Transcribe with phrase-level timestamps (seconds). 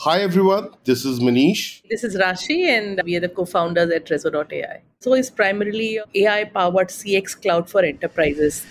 [0.00, 1.80] Hi everyone, this is Manish.
[1.88, 4.82] This is Rashi, and we are the co founders at Rezo.ai.
[4.98, 8.66] So, it's primarily AI powered CX cloud for enterprises.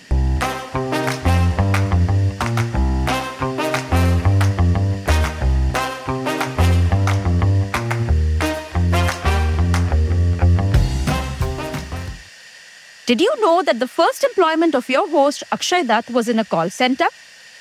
[13.06, 16.44] Did you know that the first employment of your host, Akshay Dutt, was in a
[16.44, 17.06] call center?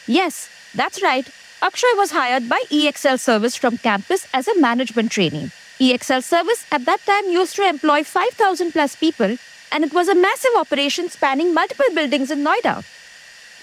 [0.05, 1.27] Yes, that's right.
[1.63, 5.49] Akshay was hired by EXL Service from campus as a management trainee.
[5.79, 9.37] EXL Service at that time used to employ 5,000 plus people,
[9.71, 12.83] and it was a massive operation spanning multiple buildings in Noida.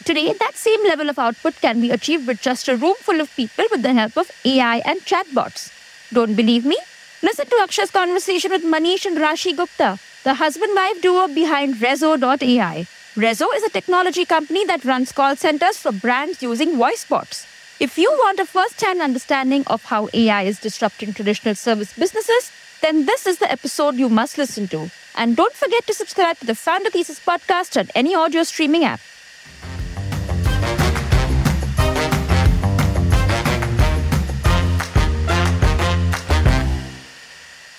[0.07, 3.37] Today, that same level of output can be achieved with just a room full of
[3.37, 5.71] people with the help of AI and chatbots.
[6.11, 6.79] Don't believe me?
[7.23, 12.87] Listen to Akshay's conversation with Manish and Rashi Gupta, the husband wife duo behind Rezo.ai.
[13.15, 17.47] Rezo is a technology company that runs call centers for brands using voice bots.
[17.81, 22.53] If you want a first hand understanding of how AI is disrupting traditional service businesses,
[22.83, 24.91] then this is the episode you must listen to.
[25.17, 29.01] And don't forget to subscribe to the Founder Thesis podcast on any audio streaming app.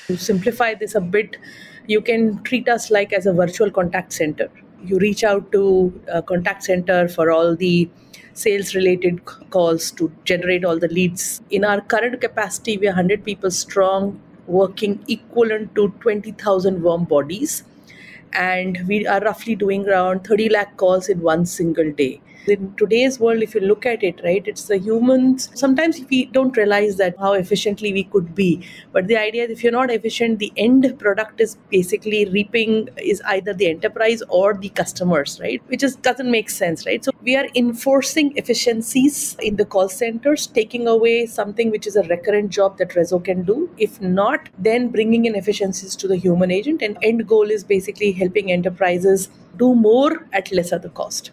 [0.08, 1.38] To simplify this a bit,
[1.86, 4.50] you can treat us like as a virtual contact center.
[4.84, 5.94] You reach out to
[6.26, 7.90] contact center for all the
[8.34, 11.42] sales related calls to generate all the leads.
[11.50, 17.64] In our current capacity, we are 100 people strong, working equivalent to 20,000 warm bodies.
[18.34, 23.20] And we are roughly doing around 30 lakh calls in one single day in today's
[23.20, 25.50] world if you look at it right it's the humans.
[25.54, 28.66] Sometimes we don't realize that how efficiently we could be.
[28.92, 33.22] But the idea is if you're not efficient the end product is basically reaping is
[33.28, 35.62] either the enterprise or the customers right?
[35.68, 37.04] Which just doesn't make sense right?
[37.04, 42.04] So we are enforcing efficiencies in the call centers taking away something which is a
[42.04, 43.70] recurrent job that rezo can do.
[43.78, 46.82] If not then bringing in efficiencies to the human agent.
[46.82, 51.32] And end goal is basically helping enterprises do more at lesser the cost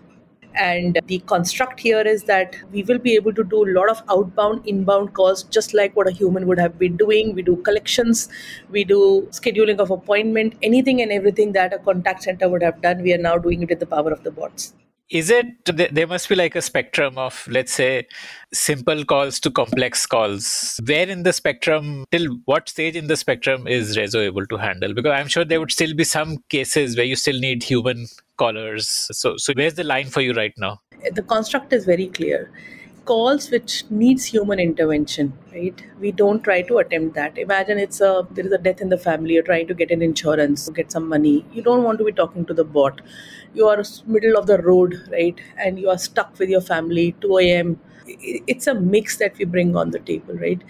[0.59, 4.03] and the construct here is that we will be able to do a lot of
[4.11, 7.35] outbound, inbound calls, just like what a human would have been doing.
[7.35, 8.29] We do collections,
[8.71, 13.03] we do scheduling of appointment, anything and everything that a contact center would have done.
[13.03, 14.75] We are now doing it with the power of the bots
[15.11, 18.07] is it there must be like a spectrum of let's say
[18.53, 23.67] simple calls to complex calls where in the spectrum till what stage in the spectrum
[23.67, 27.07] is rezo able to handle because i'm sure there would still be some cases where
[27.07, 28.07] you still need human
[28.39, 30.81] callers so so where's the line for you right now?
[31.13, 32.51] The construct is very clear.
[33.05, 35.83] Calls which needs human intervention right?
[35.99, 37.39] We don't try to attempt that.
[37.39, 40.03] Imagine it's a there is a death in the family you're trying to get an
[40.03, 41.45] insurance get some money.
[41.53, 43.01] You don't want to be talking to the bot.
[43.55, 45.41] You are middle of the road right?
[45.57, 49.77] And you are stuck with your family 2 a.m it's a mix that we bring
[49.77, 50.63] on the table right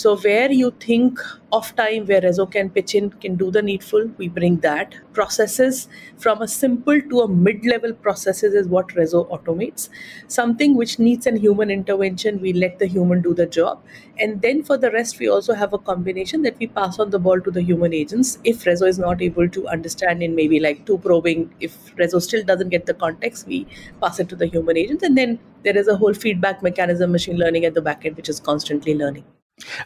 [0.00, 1.18] so where you think
[1.52, 4.94] of time where Rezo can pitch in, can do the needful, we bring that.
[5.12, 9.90] Processes from a simple to a mid-level processes is what Rezo automates.
[10.26, 13.84] Something which needs an human intervention, we let the human do the job.
[14.18, 17.18] And then for the rest, we also have a combination that we pass on the
[17.18, 18.38] ball to the human agents.
[18.42, 22.42] If Rezo is not able to understand in maybe like two probing, if Rezo still
[22.42, 23.66] doesn't get the context, we
[24.00, 25.02] pass it to the human agents.
[25.02, 28.30] And then there is a whole feedback mechanism, machine learning at the back end, which
[28.30, 29.24] is constantly learning.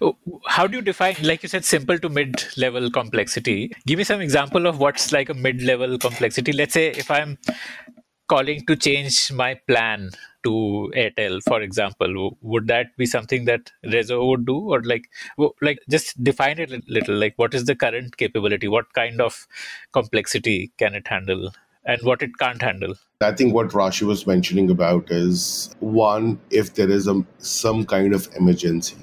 [0.01, 3.73] Oh, how do you define, like you said, simple to mid level complexity?
[3.87, 6.53] Give me some example of what's like a mid level complexity.
[6.53, 7.39] Let's say if I'm
[8.29, 10.11] calling to change my plan
[10.45, 15.05] to Airtel, for example, would that be something that Rezo would do, or like,
[15.63, 17.17] like just define it a little?
[17.17, 18.69] Like, what is the current capability?
[18.69, 19.47] What kind of
[19.93, 21.53] complexity can it handle,
[21.85, 22.95] and what it can't handle?
[23.23, 28.15] I think what Rashi was mentioning about is one, if there is a some kind
[28.15, 28.97] of emergency,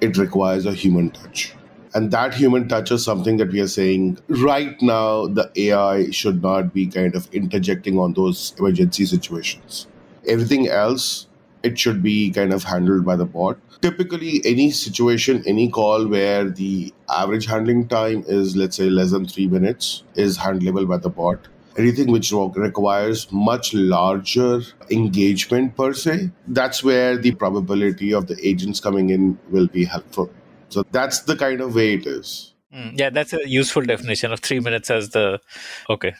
[0.00, 1.54] it requires a human touch.
[1.94, 6.42] And that human touch is something that we are saying right now, the AI should
[6.42, 9.86] not be kind of interjecting on those emergency situations.
[10.26, 11.28] Everything else,
[11.62, 13.58] it should be kind of handled by the bot.
[13.80, 19.26] Typically, any situation, any call where the average handling time is, let's say, less than
[19.26, 24.60] three minutes, is handleable by the bot anything which requires much larger
[24.90, 30.30] engagement per se, that's where the probability of the agents coming in will be helpful.
[30.68, 32.54] So that's the kind of way it is.
[32.74, 35.40] Mm, yeah, that's a useful definition of three minutes as the
[35.88, 36.14] okay.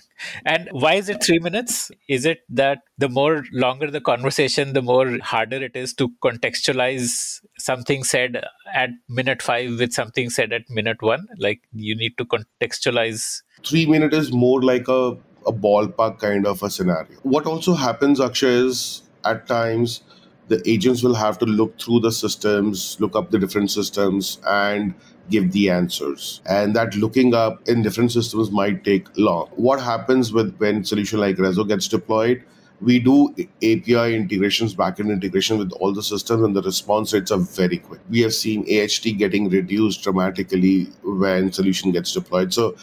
[0.47, 1.91] And why is it three minutes?
[2.09, 7.41] Is it that the more longer the conversation, the more harder it is to contextualize
[7.59, 11.27] something said at minute five with something said at minute one?
[11.39, 13.43] Like you need to contextualize.
[13.67, 17.17] Three minutes is more like a a ballpark kind of a scenario.
[17.23, 20.03] What also happens, Akshay, is at times
[20.49, 24.95] the agents will have to look through the systems, look up the different systems, and
[25.31, 26.43] give the answers.
[26.47, 29.49] And that looking up in different systems might take long.
[29.57, 32.45] What happens with when solution like Rezo gets deployed?
[32.81, 37.39] We do API integrations, backend integration with all the systems, and the response rates are
[37.39, 38.01] very quick.
[38.11, 42.53] We have seen AHT getting reduced dramatically when solution gets deployed.
[42.53, 42.77] So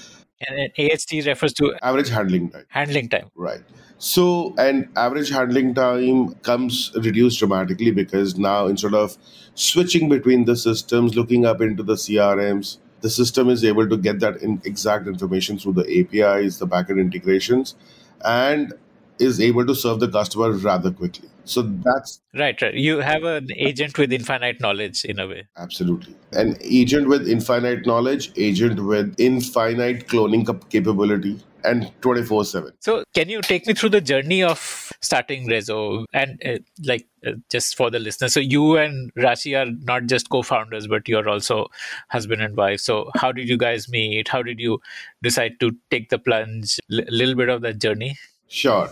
[0.48, 2.66] and AHT refers to average handling time.
[2.70, 3.32] Handling time.
[3.36, 3.62] Right.
[3.98, 9.18] So, and average handling time comes reduced dramatically because now instead of
[9.54, 14.20] switching between the systems, looking up into the CRMs, the system is able to get
[14.20, 17.76] that in exact information through the APIs, the backend integrations,
[18.24, 18.74] and
[19.20, 21.30] is able to serve the customer rather quickly.
[21.52, 22.74] So that's right, right.
[22.74, 25.48] You have an agent with infinite knowledge in a way.
[25.58, 26.16] Absolutely.
[26.32, 33.30] An agent with infinite knowledge, agent with infinite cloning capability, and 24 7 so can
[33.30, 36.06] you take me through the journey of starting rezo?
[36.12, 40.30] And uh, like uh, just for the listeners so you and rashi are not just
[40.30, 41.68] co-founders but you're also
[42.10, 42.80] husband and wife.
[42.80, 44.28] So how did you guys meet?
[44.28, 44.80] How did you
[45.22, 46.80] decide to take the plunge?
[46.92, 48.18] A L- little bit of that journey.
[48.48, 48.90] Sure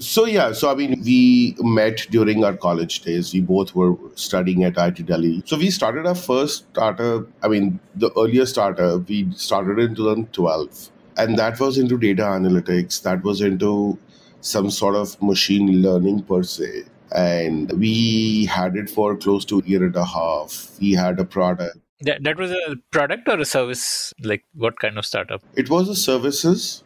[0.00, 3.34] so yeah, so I mean, we met during our college days.
[3.34, 5.42] We both were studying at IIT Delhi.
[5.44, 7.26] So we started our first startup.
[7.42, 13.02] I mean, the earlier startup we started in 2012, and that was into data analytics.
[13.02, 13.98] That was into
[14.40, 16.84] some sort of machine learning per se.
[17.14, 20.78] And we had it for close to a year and a half.
[20.80, 21.76] We had a product.
[22.00, 24.14] That, that was a product or a service?
[24.22, 25.42] Like what kind of startup?
[25.56, 26.82] It was a services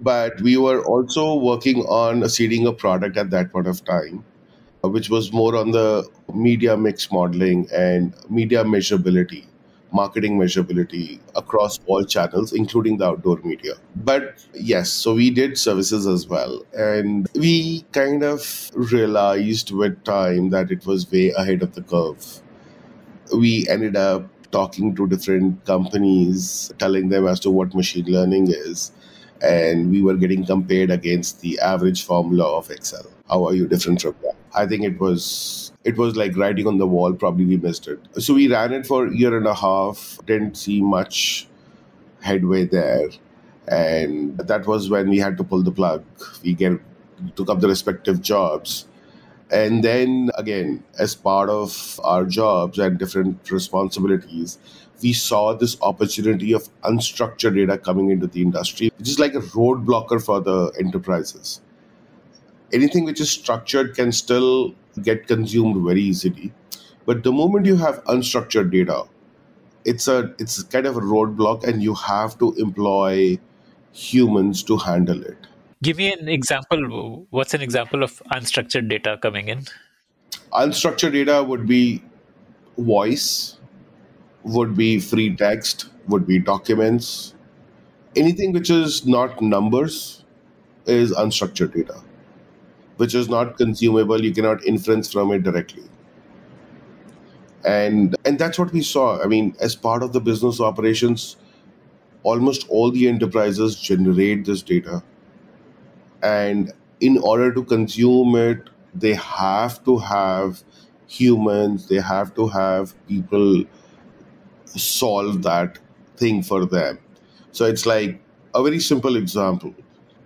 [0.00, 4.24] but we were also working on seeding a product at that point of time
[4.84, 9.44] uh, which was more on the media mix modeling and media measurability
[9.92, 13.72] marketing measurability across all channels including the outdoor media.
[13.96, 16.62] But yes so we did services as well.
[16.76, 22.42] And we kind of realized with time that it was way ahead of the curve.
[23.34, 28.92] We ended up talking to different companies telling them as to what machine learning is
[29.42, 33.06] and we were getting compared against the average formula of Excel.
[33.28, 34.34] How are you different from that?
[34.54, 37.12] I think it was it was like writing on the wall.
[37.12, 38.00] Probably we missed it.
[38.18, 40.18] So we ran it for a year and a half.
[40.26, 41.46] Didn't see much
[42.20, 43.08] headway there,
[43.68, 46.04] and that was when we had to pull the plug.
[46.42, 46.80] We get
[47.36, 48.86] took up the respective jobs.
[49.50, 54.58] And then again, as part of our jobs and different responsibilities,
[55.02, 59.40] we saw this opportunity of unstructured data coming into the industry, which is like a
[59.40, 61.60] roadblocker for the enterprises.
[62.72, 66.52] Anything which is structured can still get consumed very easily.
[67.06, 69.04] But the moment you have unstructured data,
[69.84, 73.38] it's a it's kind of a roadblock and you have to employ
[73.92, 75.36] humans to handle it.
[75.82, 77.26] Give me an example.
[77.30, 79.64] What's an example of unstructured data coming in?
[80.52, 82.02] Unstructured data would be
[82.76, 83.57] voice,
[84.44, 87.34] would be free text, would be documents.
[88.16, 90.24] Anything which is not numbers
[90.86, 92.00] is unstructured data,
[92.96, 94.22] which is not consumable.
[94.24, 95.84] You cannot inference from it directly.
[97.64, 99.20] And and that's what we saw.
[99.22, 101.36] I mean, as part of the business operations,
[102.22, 105.02] almost all the enterprises generate this data.
[106.22, 110.62] And in order to consume it, they have to have
[111.06, 113.64] humans, they have to have people
[114.78, 115.78] solve that
[116.16, 116.98] thing for them.
[117.52, 118.20] So it's like
[118.54, 119.74] a very simple example.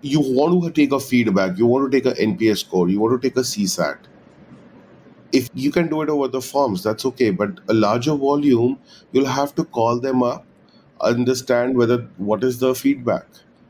[0.01, 3.21] You want to take a feedback, you want to take an NPS score, you want
[3.21, 3.99] to take a CSAT.
[5.33, 7.31] If you can do it over the forms, that's okay.
[7.31, 8.79] But a larger volume,
[9.13, 10.45] you'll have to call them up,
[11.01, 13.27] understand whether what is the feedback,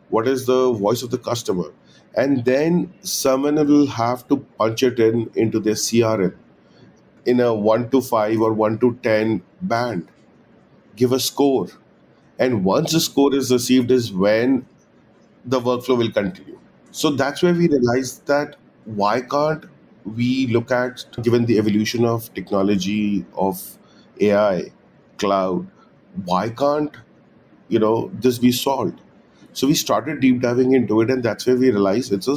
[0.08, 1.72] what is the voice of the customer,
[2.16, 6.34] and then someone will have to punch it in into their CRM
[7.26, 10.08] in a one to five or one to ten band
[10.96, 11.68] give a score.
[12.38, 14.66] And once the score is received, is when
[15.44, 16.58] the workflow will continue.
[16.90, 19.64] So that's where we realized that why can't
[20.04, 23.78] we look at, given the evolution of technology, of
[24.20, 24.72] AI,
[25.18, 25.66] cloud,
[26.24, 26.96] why can't
[27.68, 29.00] you know this be solved?
[29.52, 32.36] So we started deep diving into it, and that's where we realized it's a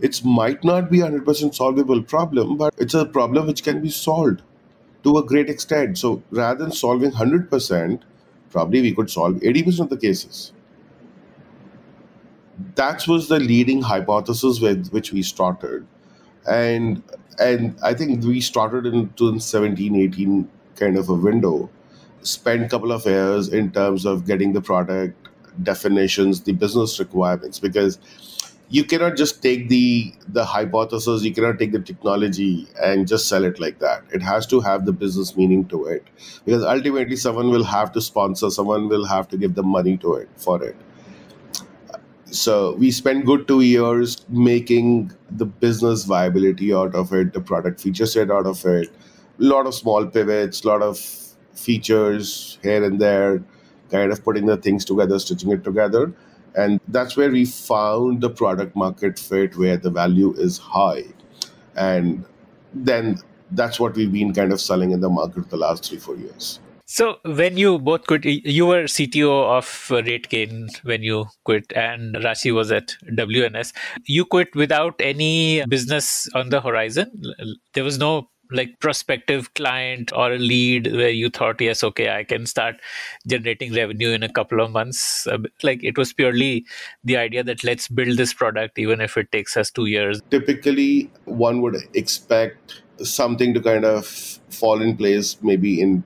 [0.00, 3.90] it might not be a 100% solvable problem, but it's a problem which can be
[3.90, 4.42] solved
[5.04, 5.98] to a great extent.
[5.98, 8.00] So rather than solving 100%,
[8.50, 10.52] probably we could solve 80% of the cases.
[12.76, 15.86] That was the leading hypothesis with which we started.
[16.48, 17.02] And
[17.38, 21.68] and I think we started in 2017, 18 kind of a window,
[22.22, 25.16] spent a couple of years in terms of getting the product
[25.64, 27.98] definitions, the business requirements, because
[28.68, 33.44] you cannot just take the the hypothesis you cannot take the technology and just sell
[33.44, 34.02] it like that.
[34.12, 36.06] It has to have the business meaning to it.
[36.44, 40.14] Because ultimately someone will have to sponsor someone will have to give the money to
[40.14, 40.76] it for it.
[42.26, 47.80] So we spent good two years making the business viability out of it the product
[47.80, 48.88] feature set out of it.
[49.40, 50.98] A lot of small pivots a lot of
[51.54, 53.42] features here and there
[53.90, 56.12] kind of putting the things together stitching it together
[56.54, 61.04] and that's where we found the product market fit where the value is high.
[61.76, 62.24] And
[62.72, 63.18] then
[63.50, 66.60] that's what we've been kind of selling in the market the last three, four years.
[66.86, 72.54] So when you both quit, you were CTO of RateGain when you quit, and Rashi
[72.54, 73.72] was at WNS.
[74.06, 77.10] You quit without any business on the horizon.
[77.72, 82.22] There was no like prospective client or a lead where you thought yes okay i
[82.22, 82.76] can start
[83.26, 85.26] generating revenue in a couple of months.
[85.26, 86.64] Uh, like it was purely
[87.02, 90.20] the idea that let's build this product even if it takes us 2 years.
[90.30, 94.06] Typically one would expect something to kind of
[94.50, 96.04] fall in place maybe in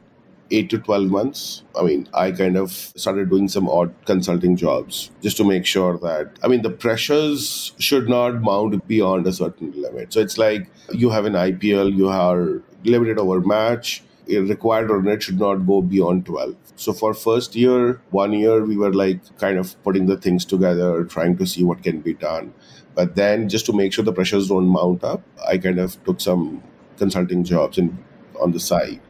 [0.50, 1.62] eight to 12 months.
[1.78, 5.98] I mean, I kind of started doing some odd consulting jobs just to make sure
[5.98, 10.12] that, I mean, the pressures should not mount beyond a certain limit.
[10.12, 15.22] So it's like you have an IPL, you are limited over match, required run rate
[15.22, 16.56] should not go beyond 12.
[16.76, 21.04] So for first year, one year, we were like kind of putting the things together,
[21.04, 22.52] trying to see what can be done.
[22.94, 26.20] But then just to make sure the pressures don't mount up, I kind of took
[26.20, 26.62] some
[26.96, 27.96] consulting jobs in
[28.40, 29.00] on the side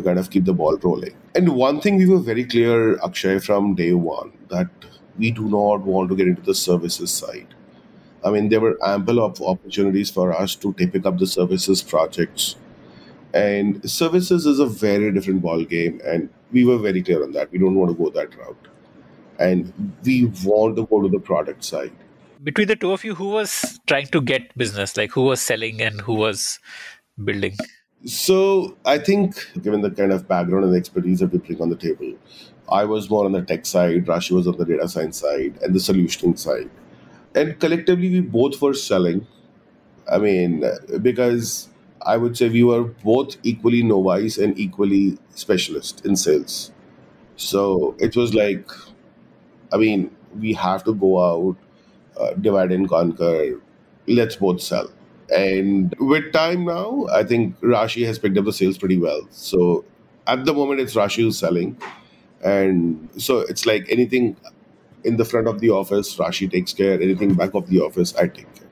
[0.00, 1.14] to kind of keep the ball rolling.
[1.34, 4.68] And one thing we were very clear, Akshay, from day one, that
[5.18, 7.54] we do not want to get into the services side.
[8.24, 12.56] I mean, there were ample of opportunities for us to pick up the services projects.
[13.32, 17.52] And services is a very different ball game, and we were very clear on that.
[17.52, 18.68] We don't want to go that route,
[19.38, 19.72] and
[20.04, 21.92] we want to go to the product side.
[22.42, 24.96] Between the two of you, who was trying to get business?
[24.96, 26.58] Like who was selling and who was
[27.24, 27.56] building?
[28.04, 31.76] So I think, given the kind of background and expertise that we bring on the
[31.76, 32.14] table,
[32.70, 35.74] I was more on the tech side, Rashi was on the data science side, and
[35.74, 36.70] the solutioning side.
[37.34, 39.26] And collectively, we both were selling.
[40.10, 40.64] I mean,
[41.02, 41.68] because
[42.06, 46.72] I would say we were both equally novice and equally specialist in sales.
[47.36, 48.68] So it was like,
[49.72, 51.56] I mean, we have to go out,
[52.20, 53.60] uh, divide and conquer.
[54.06, 54.90] Let's both sell.
[55.34, 59.26] And with time now, I think Rashi has picked up the sales pretty well.
[59.30, 59.84] So
[60.26, 61.76] at the moment, it's Rashi who's selling.
[62.42, 64.36] And so it's like anything
[65.04, 67.00] in the front of the office, Rashi takes care.
[67.00, 68.68] Anything back of the office, I take care.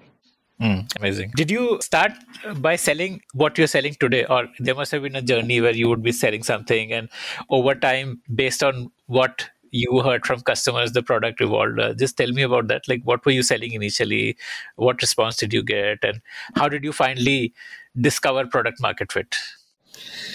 [0.61, 1.31] Mm, amazing.
[1.37, 2.13] Did you start
[2.57, 5.89] by selling what you're selling today, or there must have been a journey where you
[5.89, 7.09] would be selling something, and
[7.49, 11.79] over time, based on what you heard from customers the product evolved.
[11.81, 12.89] Uh, just tell me about that.
[12.89, 14.37] Like what were you selling initially?
[14.77, 15.99] What response did you get?
[16.03, 16.21] And
[16.55, 17.55] how did you finally
[18.01, 19.37] discover product market fit?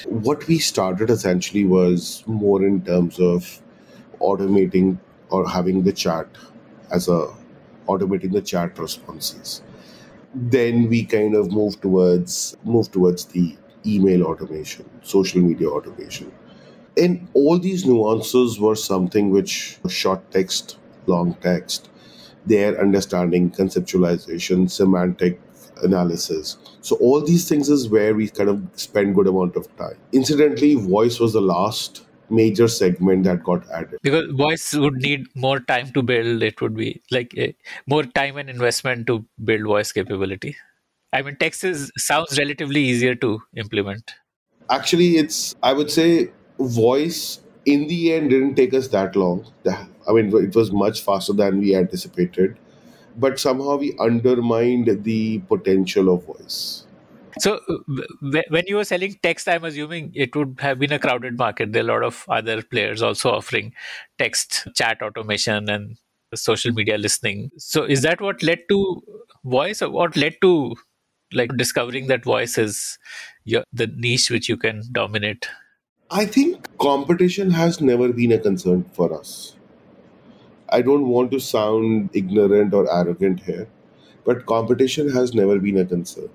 [0.05, 3.61] What we started essentially was more in terms of
[4.19, 4.97] automating
[5.29, 6.27] or having the chat
[6.91, 7.33] as a
[7.87, 9.61] automating the chat responses.
[10.33, 16.31] Then we kind of moved towards move towards the email automation social media automation
[16.97, 21.89] and all these nuances were something which short text, long text,
[22.45, 25.39] their understanding, conceptualization, semantic
[25.81, 26.57] analysis.
[26.81, 29.97] So all these things is where we kind of spend good amount of time.
[30.11, 33.99] Incidentally, voice was the last major segment that got added.
[34.01, 36.41] Because voice would need more time to build.
[36.41, 37.51] It would be like a, eh,
[37.87, 40.55] more time and investment to build voice capability.
[41.11, 44.13] I mean text is sounds relatively easier to implement.
[44.69, 46.31] Actually it's i would say
[46.67, 49.45] voice in the end didn't take us that long.
[49.65, 52.57] I mean, it was much faster than we anticipated,
[53.17, 56.85] but somehow we undermined the potential of voice.
[57.39, 57.59] So,
[58.21, 61.73] when you were selling text, I'm assuming it would have been a crowded market.
[61.73, 63.73] There are a lot of other players also offering
[64.19, 65.97] text chat automation and
[66.35, 67.49] social media listening.
[67.57, 69.01] So, is that what led to
[69.45, 70.75] voice, or what led to
[71.31, 72.99] like discovering that voice is
[73.45, 75.47] your, the niche which you can dominate?
[76.15, 79.55] I think competition has never been a concern for us.
[80.69, 83.67] I don't want to sound ignorant or arrogant here,
[84.25, 86.29] but competition has never been a concern.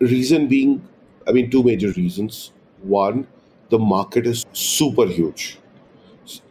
[0.00, 0.88] Reason being,
[1.28, 2.52] I mean, two major reasons.
[2.82, 3.26] One,
[3.70, 5.58] the market is super huge,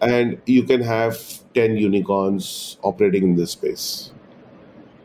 [0.02, 1.20] and you can have
[1.54, 4.12] 10 unicorns operating in this space.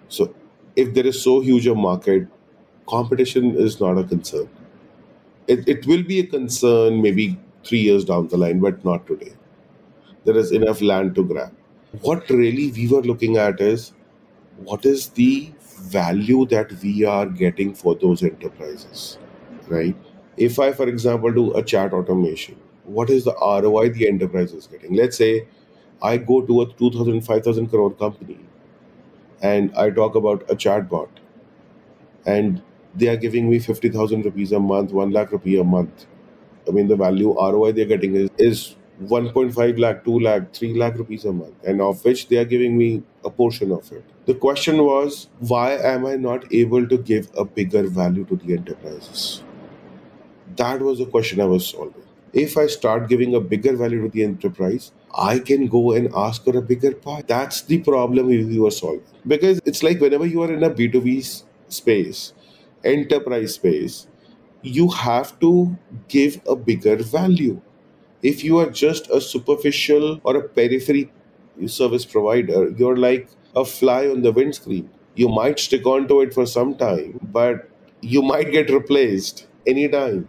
[0.08, 0.34] So,
[0.76, 2.28] if there is so huge a market,
[2.88, 4.48] competition is not a concern
[5.46, 9.32] it, it will be a concern maybe three years down the line, but not today.
[10.24, 11.52] There is enough land to grab.
[12.00, 13.92] What really we were looking at is
[14.64, 19.18] what is the value that we are getting for those enterprises,
[19.68, 19.96] right?
[20.36, 24.66] If I, for example, do a chat automation, what is the ROI the enterprise is
[24.66, 24.94] getting?
[24.94, 25.46] Let's say
[26.02, 28.38] I go to a 2000, 5000 crore company
[29.42, 31.08] and I talk about a chatbot
[32.26, 32.62] and
[32.94, 36.06] they are giving me 50,000 rupees a month, 1 lakh rupee a month.
[36.68, 40.96] I mean, the value ROI they're getting is, is 1.5 lakh, 2 lakh, 3 lakh
[40.96, 44.04] rupees a month, and of which they are giving me a portion of it.
[44.26, 48.52] The question was, why am I not able to give a bigger value to the
[48.52, 49.42] enterprises?
[50.56, 52.04] That was the question I was solving.
[52.32, 56.44] If I start giving a bigger value to the enterprise, I can go and ask
[56.44, 57.22] for a bigger pie.
[57.26, 59.02] That's the problem we were solving.
[59.26, 62.32] Because it's like whenever you are in a B2B space,
[62.84, 64.06] enterprise space,
[64.62, 65.76] you have to
[66.08, 67.60] give a bigger value.
[68.22, 71.10] If you are just a superficial or a periphery
[71.66, 74.88] service provider, you're like a fly on the windscreen.
[75.14, 77.68] You might stick onto it for some time, but
[78.00, 80.28] you might get replaced anytime.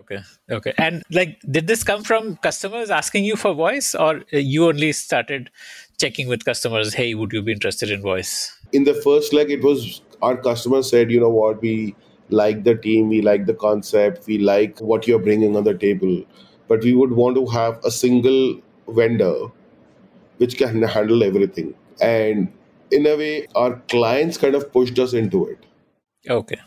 [0.00, 0.20] Okay.
[0.50, 0.72] Okay.
[0.78, 5.50] And like, did this come from customers asking you for voice, or you only started
[5.98, 6.94] checking with customers?
[6.94, 8.56] Hey, would you be interested in voice?
[8.72, 11.94] In the first leg, it was our customers said, you know what, we
[12.30, 16.24] like the team, we like the concept, we like what you're bringing on the table,
[16.68, 19.46] but we would want to have a single vendor
[20.38, 21.74] which can handle everything.
[22.00, 22.52] And
[22.90, 25.58] in a way, our clients kind of pushed us into it.
[26.28, 26.60] Okay.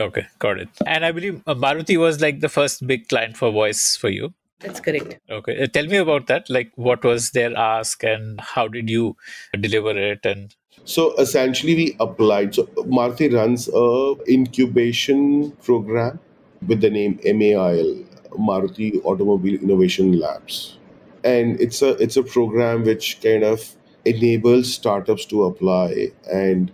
[0.00, 0.68] Okay, got it.
[0.86, 4.34] And I believe uh, Maruti was like the first big client for voice for you.
[4.58, 5.20] That's correct.
[5.30, 6.50] Okay, uh, tell me about that.
[6.50, 9.16] Like, what was their ask, and how did you
[9.60, 10.24] deliver it?
[10.24, 12.54] And so essentially, we applied.
[12.54, 12.64] So
[12.96, 16.20] Maruti runs a incubation program
[16.66, 20.78] with the name MAIL, Maruti Automobile Innovation Labs,
[21.24, 26.70] and it's a it's a program which kind of enables startups to apply and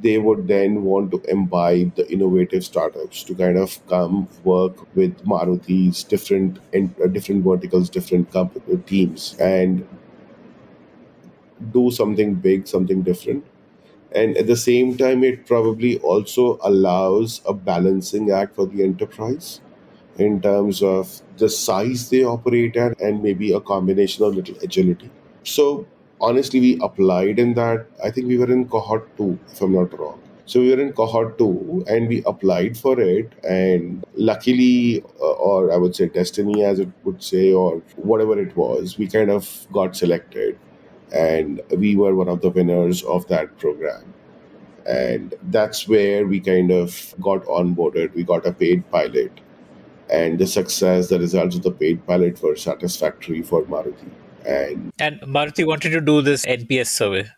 [0.00, 5.22] they would then want to imbibe the innovative startups to kind of come work with
[5.24, 8.28] Maruti's different uh, different verticals, different
[8.86, 9.86] teams, and
[11.70, 13.44] do something big, something different.
[14.14, 19.60] And at the same time, it probably also allows a balancing act for the enterprise
[20.18, 25.10] in terms of the size they operate at and maybe a combination of little agility.
[25.44, 25.86] So
[26.20, 27.86] honestly, we applied in that.
[28.04, 30.20] I think we were in cohort two, if I'm not wrong.
[30.44, 33.32] So we were in cohort two and we applied for it.
[33.48, 38.54] And luckily, uh, or I would say destiny, as it would say, or whatever it
[38.56, 40.58] was, we kind of got selected.
[41.12, 44.14] And we were one of the winners of that program.
[44.86, 48.14] And that's where we kind of got onboarded.
[48.14, 49.32] We got a paid pilot.
[50.10, 54.10] And the success, the results of the paid pilot were satisfactory for Maruti
[54.46, 57.28] and, and Maruti wanted to do this NPS survey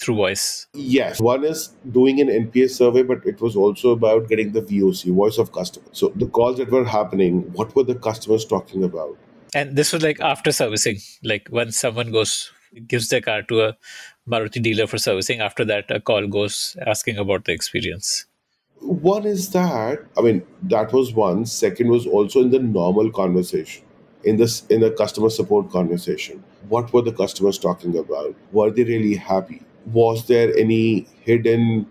[0.00, 0.66] through voice.
[0.74, 5.14] Yes, one is doing an NPS survey, but it was also about getting the VOC,
[5.14, 5.86] voice of customer.
[5.92, 9.16] So the calls that were happening, what were the customers talking about?
[9.54, 12.52] And this was like after servicing, like when someone goes
[12.86, 13.76] gives their car to a
[14.28, 15.40] Maruti dealer for servicing.
[15.40, 18.26] After that, a call goes asking about the experience.
[18.80, 21.46] One is that, I mean, that was one.
[21.46, 23.86] Second was also in the normal conversation
[24.26, 28.84] in this in the customer support conversation what were the customers talking about were they
[28.84, 31.86] really happy was there any hidden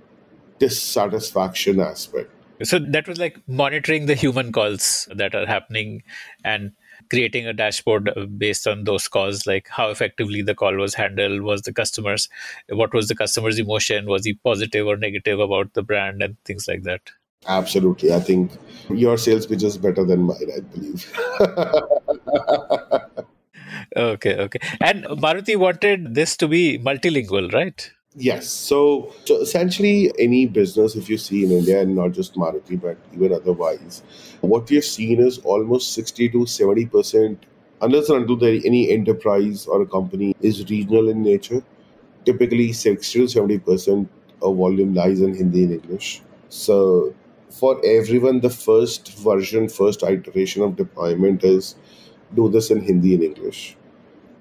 [0.59, 2.31] dissatisfaction aspect
[2.63, 6.03] so that was like monitoring the human calls that are happening
[6.43, 6.71] and
[7.09, 11.41] creating a dashboard uh, based on those calls like how effectively the call was handled
[11.41, 12.29] was the customers
[12.69, 16.67] what was the customer's emotion was he positive or negative about the brand and things
[16.67, 17.11] like that
[17.47, 18.13] Absolutely.
[18.13, 18.51] I think
[18.89, 21.11] your sales pitch is better than mine, I believe.
[23.95, 24.59] okay, okay.
[24.81, 27.91] And Maruti wanted this to be multilingual, right?
[28.17, 28.49] Yes.
[28.49, 32.97] So, so essentially, any business, if you see in India, and not just Maruti, but
[33.13, 34.03] even otherwise,
[34.39, 37.37] what we have seen is almost 60 to 70%,
[37.81, 41.61] unless and until there, any enterprise or a company is regional in nature,
[42.23, 44.07] typically 60 to 70%
[44.41, 46.21] of volume lies in Hindi and English.
[46.47, 47.13] So
[47.49, 51.75] for everyone, the first version, first iteration of deployment is
[52.33, 53.75] do this in Hindi and English.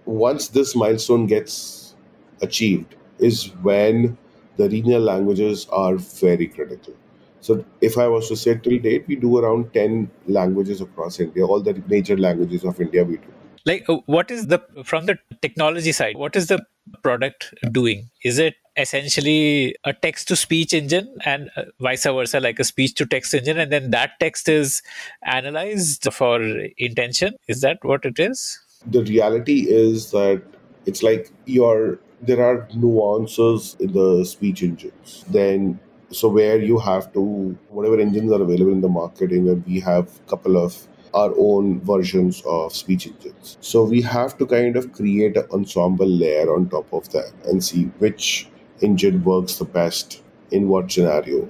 [0.04, 1.96] Once this milestone gets
[2.40, 4.16] achieved, is when
[4.57, 6.94] the regional languages are very critical.
[7.40, 11.44] So, if I was to say till date, we do around 10 languages across India,
[11.46, 13.29] all the major languages of India we do.
[13.66, 16.64] Like, uh, what is the, from the technology side, what is the
[17.03, 18.11] product doing?
[18.22, 22.94] Is it essentially a text to speech engine and uh, vice versa like a speech
[22.94, 24.83] to text engine and then that text is
[25.22, 26.42] analyzed for
[26.77, 30.42] intention is that what it is the reality is that
[30.87, 35.24] it's like you're there are nuances in the speech engines.
[35.28, 39.80] Then, so where you have to, whatever engines are available in the market, and we
[39.80, 43.56] have a couple of our own versions of speech engines.
[43.60, 47.62] So we have to kind of create an ensemble layer on top of that and
[47.62, 48.48] see which
[48.80, 51.48] engine works the best in what scenario.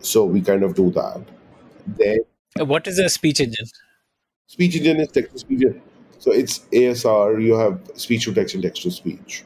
[0.00, 1.22] So we kind of do that.
[1.86, 2.18] Then
[2.58, 3.66] what is a speech engine?
[4.46, 5.64] Speech engine is text to speech.
[6.18, 9.44] So it's ASR, you have speech to text and text to speech.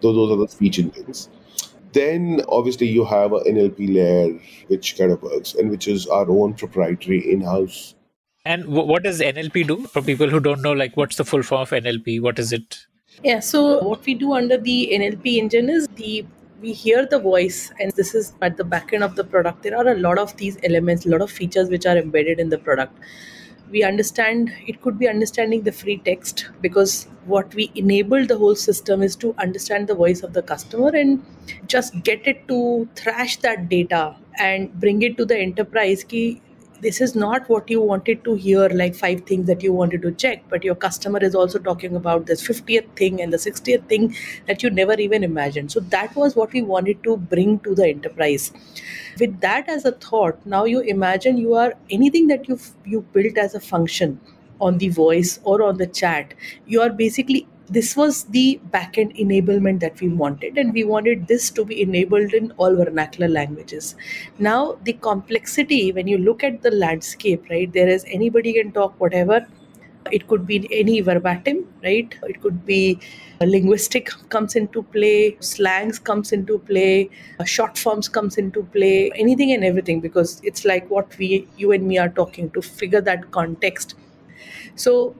[0.00, 1.28] Those, those are the speech engines.
[1.92, 6.30] Then obviously you have an NLP layer which kind of works and which is our
[6.30, 7.94] own proprietary in-house.
[8.44, 10.72] And w- what does NLP do for people who don't know?
[10.72, 12.22] Like, what's the full form of NLP?
[12.22, 12.86] What is it?
[13.24, 16.24] Yeah, so what we do under the NLP engine is the
[16.60, 19.76] we hear the voice and this is at the back end of the product there
[19.76, 22.58] are a lot of these elements a lot of features which are embedded in the
[22.58, 22.98] product
[23.70, 28.54] we understand it could be understanding the free text because what we enabled the whole
[28.56, 31.22] system is to understand the voice of the customer and
[31.66, 36.40] just get it to thrash that data and bring it to the enterprise key
[36.82, 40.12] this is not what you wanted to hear like five things that you wanted to
[40.12, 44.14] check but your customer is also talking about this 50th thing and the 60th thing
[44.46, 45.70] that you never even imagined.
[45.72, 48.52] So that was what we wanted to bring to the enterprise.
[49.18, 53.36] With that as a thought now you imagine you are anything that you you built
[53.38, 54.20] as a function
[54.60, 56.34] on the voice or on the chat
[56.66, 61.50] you are basically this was the backend enablement that we wanted and we wanted this
[61.50, 63.94] to be enabled in all vernacular languages.
[64.38, 68.98] Now the complexity when you look at the landscape right there is anybody can talk
[68.98, 69.46] whatever.
[70.10, 72.12] It could be any verbatim right?
[72.24, 72.98] It could be
[73.40, 79.12] uh, linguistic comes into play slangs comes into play uh, short forms comes into play
[79.14, 83.00] anything and everything because it's like what we you and me are talking to figure
[83.00, 83.94] that context.
[84.74, 85.14] So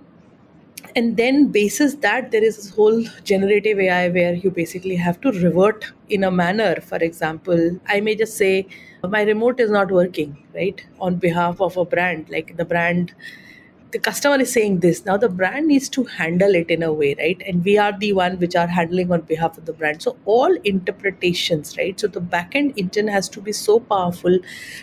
[0.96, 5.32] and then basis that there is this whole generative ai where you basically have to
[5.32, 6.80] revert in a manner.
[6.80, 8.66] For example i may just say
[9.02, 12.28] my remote is not working right on behalf of a brand.
[12.30, 13.14] Like the brand
[13.92, 15.04] the customer is saying this.
[15.04, 17.40] Now the brand needs to handle it in a way right?
[17.46, 20.02] And we are the one which are handling on behalf of the brand.
[20.02, 21.98] So all interpretations right?
[21.98, 24.38] So the backend engine has to be so powerful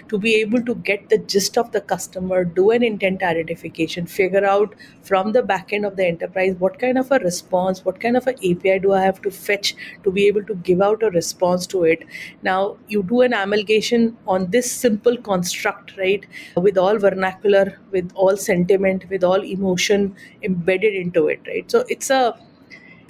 [0.09, 4.45] to be able to get the gist of the customer do an intent identification figure
[4.45, 8.27] out from the backend of the enterprise what kind of a response what kind of
[8.27, 11.67] an api do i have to fetch to be able to give out a response
[11.67, 12.03] to it.
[12.41, 16.25] Now you do an amalgamation on this simple construct right?
[16.55, 21.69] With all vernacular with all sentiment with all emotion embedded into it right?
[21.69, 22.37] So it's a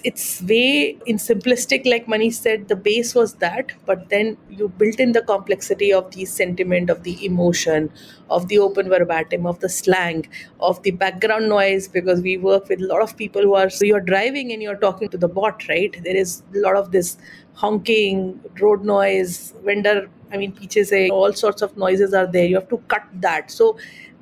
[0.03, 4.99] it's way in simplistic like manish said the base was that but then you built
[4.99, 7.89] in the complexity of the sentiment of the emotion
[8.29, 10.25] of the open verbatim of the slang
[10.59, 13.85] of the background noise because we work with a lot of people who are so
[13.85, 15.97] you're driving and you're talking to the bot right?
[16.03, 17.17] There is a lot of this
[17.53, 22.45] honking road noise vendor i mean peaches all sorts of noises are there.
[22.45, 23.49] You have to cut that.
[23.49, 23.77] So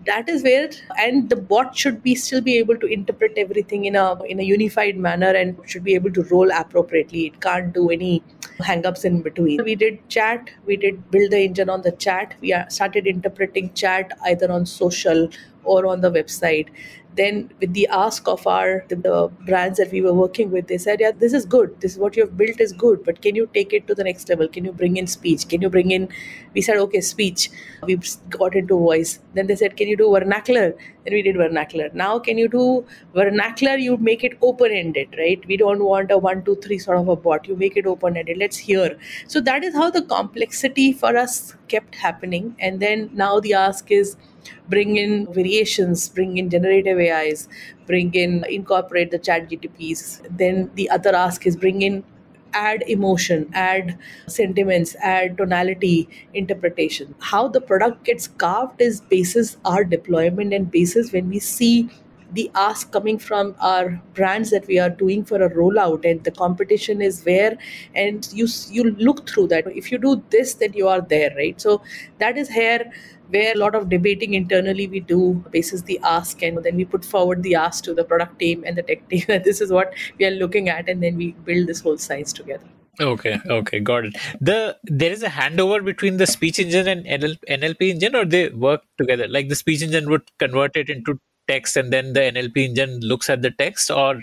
[0.05, 3.95] that is where and the bot should be still be able to interpret everything in
[3.95, 7.27] a in a unified manner and should be able to roll appropriately.
[7.27, 8.23] It can't do any
[8.59, 9.63] hangups in between.
[9.63, 10.49] We did chat.
[10.65, 12.35] We did build the engine on the chat.
[12.41, 15.29] We started interpreting chat either on social
[15.63, 16.67] or on the website
[17.15, 20.77] then with the ask of our the, the, brands that we were working with they
[20.77, 21.79] said yeah this is good.
[21.81, 24.03] This is what you have built is good but can you take it to the
[24.03, 24.47] next level?
[24.47, 25.47] Can you bring in speech?
[25.47, 26.09] Can you bring in
[26.53, 27.49] we said okay speech.
[27.83, 27.99] We
[28.29, 29.19] got into voice.
[29.33, 30.73] Then they said can you do vernacular?
[31.03, 31.89] Then we did vernacular.
[31.93, 33.77] Now can you do vernacular?
[33.77, 35.43] You make it open ended right?
[35.47, 37.47] We don't want a one two three sort of a bot.
[37.47, 38.97] You make it open ended let's hear.
[39.27, 42.55] So that is how the complexity for us kept happening.
[42.59, 44.15] And then now the ask is
[44.69, 47.47] bring in variations, bring in generative AIs,
[47.85, 50.21] bring in, incorporate the chat GTPs.
[50.29, 52.03] Then the other ask is bring in
[52.53, 57.13] add emotion, add sentiments, add tonality interpretation.
[57.19, 61.89] How the product gets carved is basis our deployment and basis when we see
[62.33, 66.31] the ask coming from our brands that we are doing for a rollout and the
[66.31, 67.57] competition is where
[67.93, 71.61] and you you look through that if you do this then you are there right
[71.61, 71.81] so
[72.19, 72.91] that is here
[73.29, 77.03] where a lot of debating internally we do basis the ask and then we put
[77.03, 80.25] forward the ask to the product team and the tech team this is what we
[80.25, 82.65] are looking at and then we build this whole science together.
[82.99, 84.15] Okay okay got it.
[84.39, 88.49] The there is a handover between the speech engine and NL, nlp engine or they
[88.49, 89.27] work together?
[89.27, 93.29] Like the speech engine would convert it into text and then the nlp engine looks
[93.29, 94.21] at the text or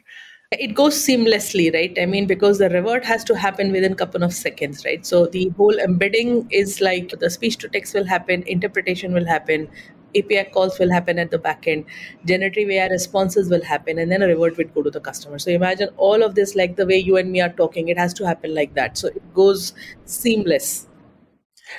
[0.61, 4.23] it goes seamlessly right i mean because the revert has to happen within a couple
[4.23, 8.43] of seconds right so the whole embedding is like the speech to text will happen
[8.43, 9.69] interpretation will happen
[10.15, 11.87] API calls will happen at the back end,
[12.27, 15.39] generative AI responses will happen, and then a revert would go to the customer.
[15.39, 18.13] So imagine all of this like the way you and me are talking, it has
[18.15, 18.99] to happen like that.
[18.99, 19.73] So it goes
[20.05, 20.87] seamless.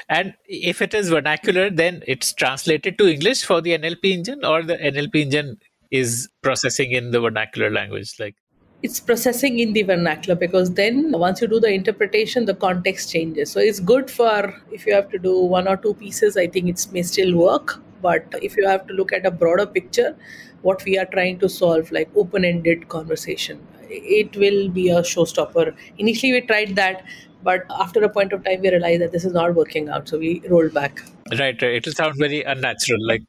[0.10, 4.64] And if it is vernacular, then it's translated to English for the NLP engine, or
[4.64, 5.58] the NLP engine
[5.92, 8.14] is processing in the vernacular language.
[8.20, 8.36] Like
[8.84, 13.50] it's processing in the vernacular because then once you do the interpretation, the context changes.
[13.50, 16.36] So it's good for if you have to do one or two pieces.
[16.36, 19.66] I think it may still work, but if you have to look at a broader
[19.66, 20.16] picture,
[20.64, 25.74] what we are trying to solve, like open-ended conversation, it will be a showstopper.
[25.98, 27.06] Initially, we tried that,
[27.42, 30.10] but after a point of time, we realized that this is not working out.
[30.10, 31.02] So we rolled back.
[31.32, 31.76] Right, right.
[31.76, 33.00] It'll sound very unnatural.
[33.06, 33.22] Like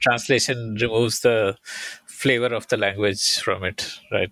[0.00, 1.56] translation removes the
[2.06, 4.30] flavor of the language from it, right?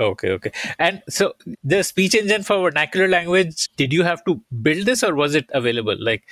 [0.00, 0.50] Okay, okay.
[0.78, 5.14] And so the speech engine for vernacular language, did you have to build this or
[5.14, 5.96] was it available?
[5.98, 6.22] Like,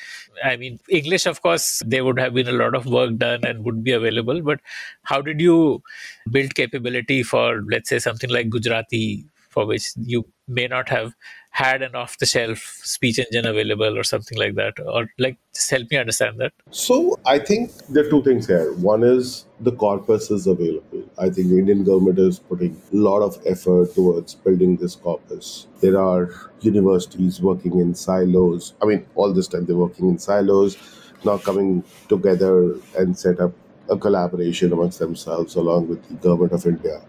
[0.42, 3.64] I mean, English, of course, there would have been a lot of work done and
[3.66, 4.60] would be available, but
[5.02, 5.82] how did you
[6.30, 9.26] build capability for, let's say, something like Gujarati,
[9.58, 11.14] for which you may not have
[11.50, 12.58] had an off the shelf
[12.90, 14.74] speech engine available or something like that?
[14.96, 16.52] Or, like, just help me understand that.
[16.70, 18.72] So, I think there are two things here.
[18.74, 21.02] One is the corpus is available.
[21.18, 25.66] I think the Indian government is putting a lot of effort towards building this corpus.
[25.80, 28.74] There are universities working in silos.
[28.80, 30.76] I mean, all this time they're working in silos,
[31.24, 33.52] now coming together and set up
[33.90, 37.00] a collaboration amongst themselves along with the government of India.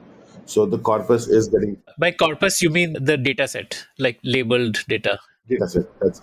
[0.50, 1.78] So the corpus is getting.
[1.98, 5.20] By corpus, you mean the data set, like labeled data?
[5.48, 6.22] Data set, that's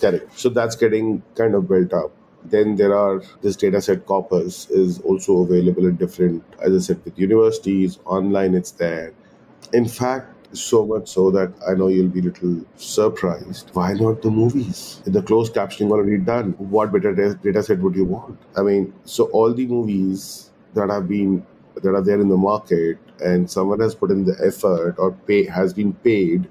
[0.00, 0.38] correct.
[0.38, 2.10] So that's getting kind of built up
[2.44, 7.18] then there are this dataset corpus is also available in different, as I said, with
[7.18, 9.14] universities, online it's there.
[9.72, 13.70] In fact, so much so that I know you'll be a little surprised.
[13.72, 15.00] Why not the movies?
[15.04, 16.52] The closed captioning already done.
[16.58, 18.38] What better data set would you want?
[18.56, 21.44] I mean, so all the movies that have been
[21.82, 25.44] that are there in the market and someone has put in the effort or pay
[25.44, 26.48] has been paid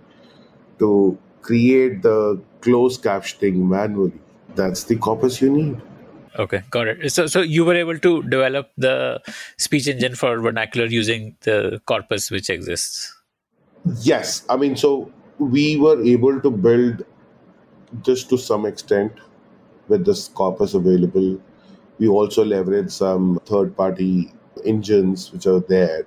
[0.80, 4.20] to create the closed captioning manually
[4.56, 5.82] that's the corpus you need.
[6.38, 7.12] Okay, got it.
[7.12, 9.22] So, so you were able to develop the
[9.58, 13.16] speech engine for vernacular using the corpus which exists.
[14.02, 17.06] Yes, I mean, so we were able to build
[18.02, 19.14] just to some extent
[19.88, 21.40] with this corpus available.
[22.00, 24.34] We also leverage some third-party
[24.66, 26.06] engines which are there,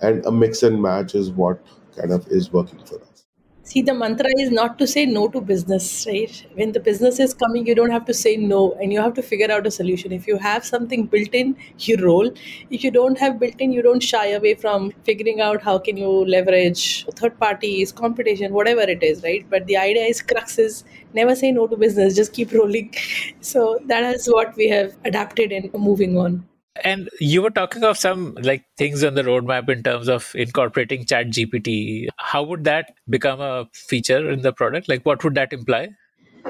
[0.00, 1.60] and a mix and match is what
[1.96, 3.26] kind of is working for us.
[3.68, 6.46] See, the mantra is not to say no to business, right?
[6.54, 9.22] When the business is coming, you don't have to say no and you have to
[9.22, 10.12] figure out a solution.
[10.12, 12.30] If you have something built in, you roll.
[12.70, 15.96] If you don't have built in, you don't shy away from figuring out how can
[15.96, 19.44] you leverage third parties, competition, whatever it is, right?
[19.50, 22.94] But the idea is crux is never say no to business, just keep rolling.
[23.40, 26.46] So that is what we have adapted and moving on.
[26.84, 31.04] And you were talking of some like things on the roadmap in terms of incorporating
[31.04, 32.08] chat GPT.
[32.16, 34.88] How would that become a feature in the product?
[34.88, 35.90] Like what would that imply?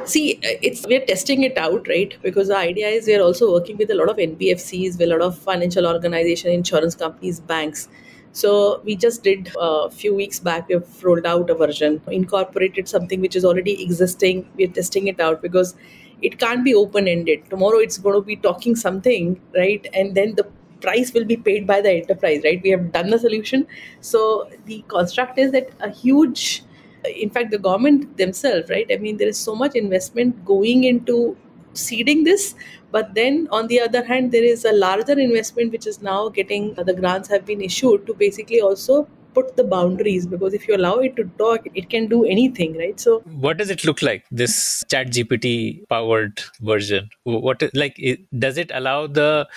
[0.04, 2.16] See, uh, it's we're testing it out, right?
[2.22, 5.22] Because the idea is we're also working with a lot of NBFCs, with a lot
[5.22, 7.88] of financial organization, insurance companies, banks.
[8.32, 10.68] So we just did a few weeks back.
[10.68, 14.46] We've rolled out a version, incorporated something which is already existing.
[14.56, 15.74] We're testing it out because
[16.22, 19.86] it can't be open ended tomorrow it's going to be talking something right?
[19.94, 20.44] And then the
[20.80, 22.60] price will be paid by the enterprise right?
[22.62, 23.66] We have done the solution.
[24.00, 26.62] So the construct is that a huge
[27.04, 28.86] in fact the government themselves right?
[28.90, 31.36] I mean there is so much investment going into
[31.74, 32.54] seeding this
[32.90, 36.72] but then on the other hand there is a larger investment which is now getting
[36.74, 40.94] the grants have been issued to basically also put the boundaries because if you allow
[41.08, 42.98] it to talk, it can do anything, right?
[43.06, 44.24] So, what does it look like?
[44.30, 47.10] This Chat GPT powered version.
[47.24, 48.00] What like
[48.46, 49.48] does it allow the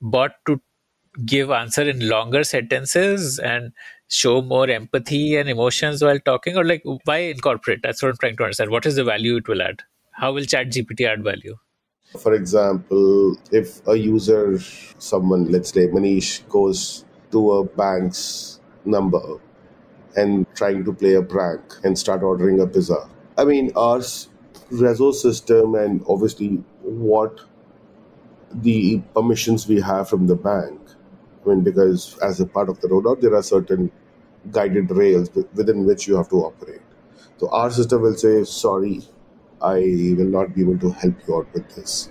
[0.00, 0.60] bot to
[1.24, 3.72] give answer in longer sentences and
[4.08, 7.82] show more empathy and emotions while talking, or like why incorporate?
[7.82, 8.70] That's what I'm trying to understand.
[8.70, 9.82] What is the value it will add?
[10.12, 11.56] How will Chat GPT add value?
[12.18, 14.60] For example, if a user,
[14.98, 19.40] someone, let's say Manish, goes to a bank's number
[20.16, 23.08] and trying to play a prank and start ordering a pizza.
[23.36, 23.98] I mean, our
[24.70, 27.40] Rezo's system and obviously what
[28.52, 30.80] the permissions we have from the bank.
[31.44, 33.90] I mean, because as a part of the rollout, there are certain
[34.50, 36.80] guided rails within which you have to operate.
[37.38, 39.02] So our system will say, sorry,
[39.60, 42.10] I will not be able to help you out with this.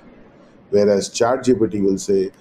[0.70, 2.32] Whereas ChatGPT will say,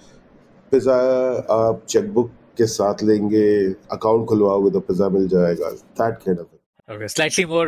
[0.71, 3.48] pizza, uh, checkbook के साथ लेंगे
[3.92, 6.46] account खुलवाओगे तो pizza मिल जाएगा that kind of
[6.92, 7.64] okay slightly more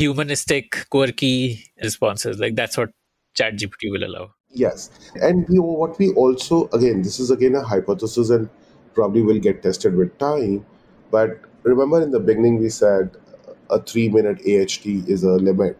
[0.00, 1.30] humanistic quirky
[1.86, 2.92] responses like that's what
[3.40, 4.90] chat gpt will allow Yes.
[5.20, 8.48] And we, what we also, again, this is again a hypothesis and
[8.94, 10.64] probably will get tested with time.
[11.10, 13.10] But remember in the beginning, we said
[13.68, 15.76] a three minute AHT is a limit.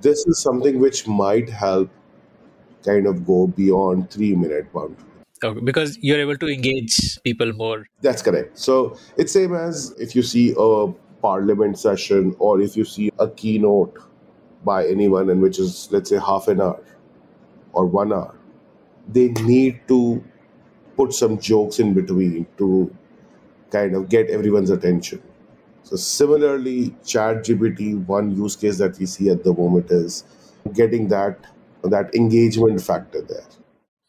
[0.00, 1.90] This is something which might help
[2.84, 5.04] kind of go beyond three minute boundary.
[5.43, 7.87] Okay, because you're able to engage people more.
[8.01, 8.57] That's correct.
[8.57, 10.87] So it's same as if you see a
[11.21, 13.97] parliament session or if you see a keynote
[14.63, 16.83] by anyone and which is let's say half an hour
[17.73, 18.35] or one hour,
[19.09, 20.23] they need to
[20.95, 22.95] put some jokes in between to
[23.71, 25.21] kind of get everyone's attention.
[25.83, 30.23] So similarly, ChatGPT, one use case that we see at the moment is
[30.73, 31.37] getting that
[31.83, 33.43] that engagement factor there.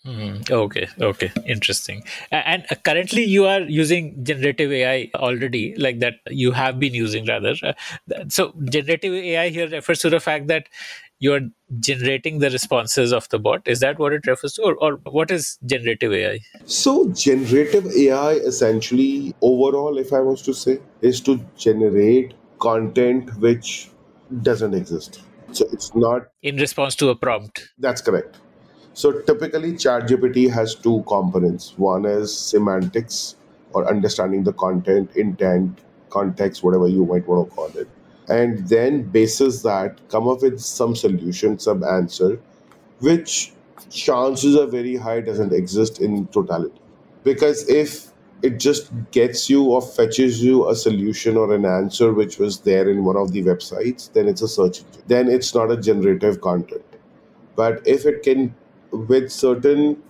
[0.06, 0.50] Mhm.
[0.50, 2.02] Okay, okay, interesting.
[2.30, 7.24] And uh, currently, you are using generative AI already, like that you have been using
[7.26, 7.54] rather.
[7.62, 7.72] Uh,
[8.28, 10.68] So, generative AI here refers to the fact that
[11.20, 11.40] you are
[11.80, 13.62] generating the responses of the bot.
[13.66, 16.40] Is that what it refers to, or, or what is generative AI?
[16.66, 23.88] So generative AI essentially overall, if I was to say, is to generate content which
[24.42, 25.22] doesn't exist.
[25.52, 27.68] So it's not In response to a prompt.
[27.78, 28.36] that's correct.
[28.94, 31.74] So typically, ChatGPT has two components.
[31.76, 33.36] One is semantics
[33.72, 35.80] or understanding the content, intent,
[36.10, 37.88] context, whatever you might want to call it.
[38.28, 42.40] And then basis that, come up with some solution, some answer,
[43.00, 43.52] which
[43.90, 46.80] chances are very high doesn't exist in totality.
[47.24, 52.38] Because if it just gets you or fetches you a solution or an answer which
[52.38, 55.02] was there in one of the websites, then it's a search engine.
[55.08, 56.84] Then it's not a generative content.
[57.56, 58.54] But if it can,
[58.94, 60.02] with certain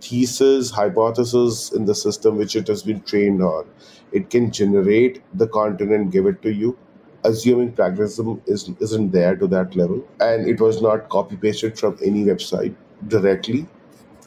[0.00, 3.66] thesis, hypothesis in the system which it has been trained on,
[4.12, 6.76] it can generate the content and give it to you,
[7.24, 11.98] assuming plagiarism is, isn't there to that level, and it was not copy pasted from
[12.04, 12.74] any website
[13.08, 13.66] directly.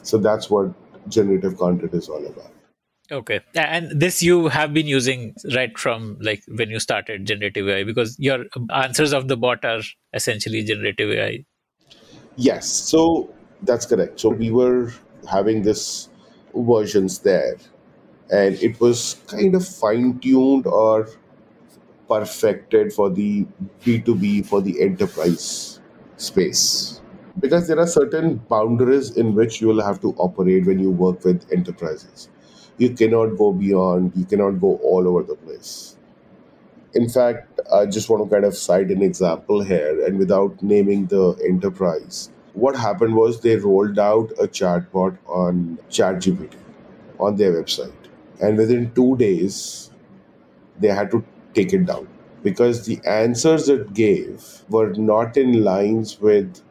[0.04, 0.74] So that's what
[1.08, 2.52] generative content is all about.
[3.12, 7.84] Okay, and this you have been using right from like when you started generative AI
[7.84, 9.82] because your answers of the bot are
[10.14, 11.44] essentially generative AI.
[12.38, 14.20] Yes, so that's correct.
[14.20, 14.92] So we were
[15.30, 16.10] having this
[16.54, 17.58] versions there,
[18.32, 21.08] and it was kind of fine tuned or
[22.08, 23.46] perfected for the
[23.86, 25.80] B2B, for the enterprise
[26.18, 27.02] space.
[27.40, 31.24] Because there are certain boundaries in which you will have to operate when you work
[31.24, 32.30] with enterprises.
[32.78, 35.96] You cannot go beyond, you cannot go all over the place.
[36.94, 41.06] In fact, I just want to kind of cite an example here, and without naming
[41.06, 46.56] the enterprise, what happened was they rolled out a chatbot on ChatGPT
[47.20, 48.10] on their website,
[48.42, 49.92] and within two days,
[50.80, 52.08] they had to take it down
[52.44, 56.62] because the answers it gave were not in lines with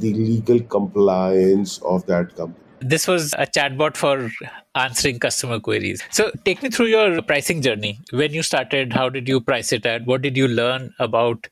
[0.00, 2.60] the legal compliance of that company.
[2.80, 4.30] This was a chatbot for
[4.74, 6.02] answering customer queries.
[6.10, 8.00] So, take me through your pricing journey.
[8.12, 10.04] When you started, how did you price it at?
[10.04, 11.48] What did you learn about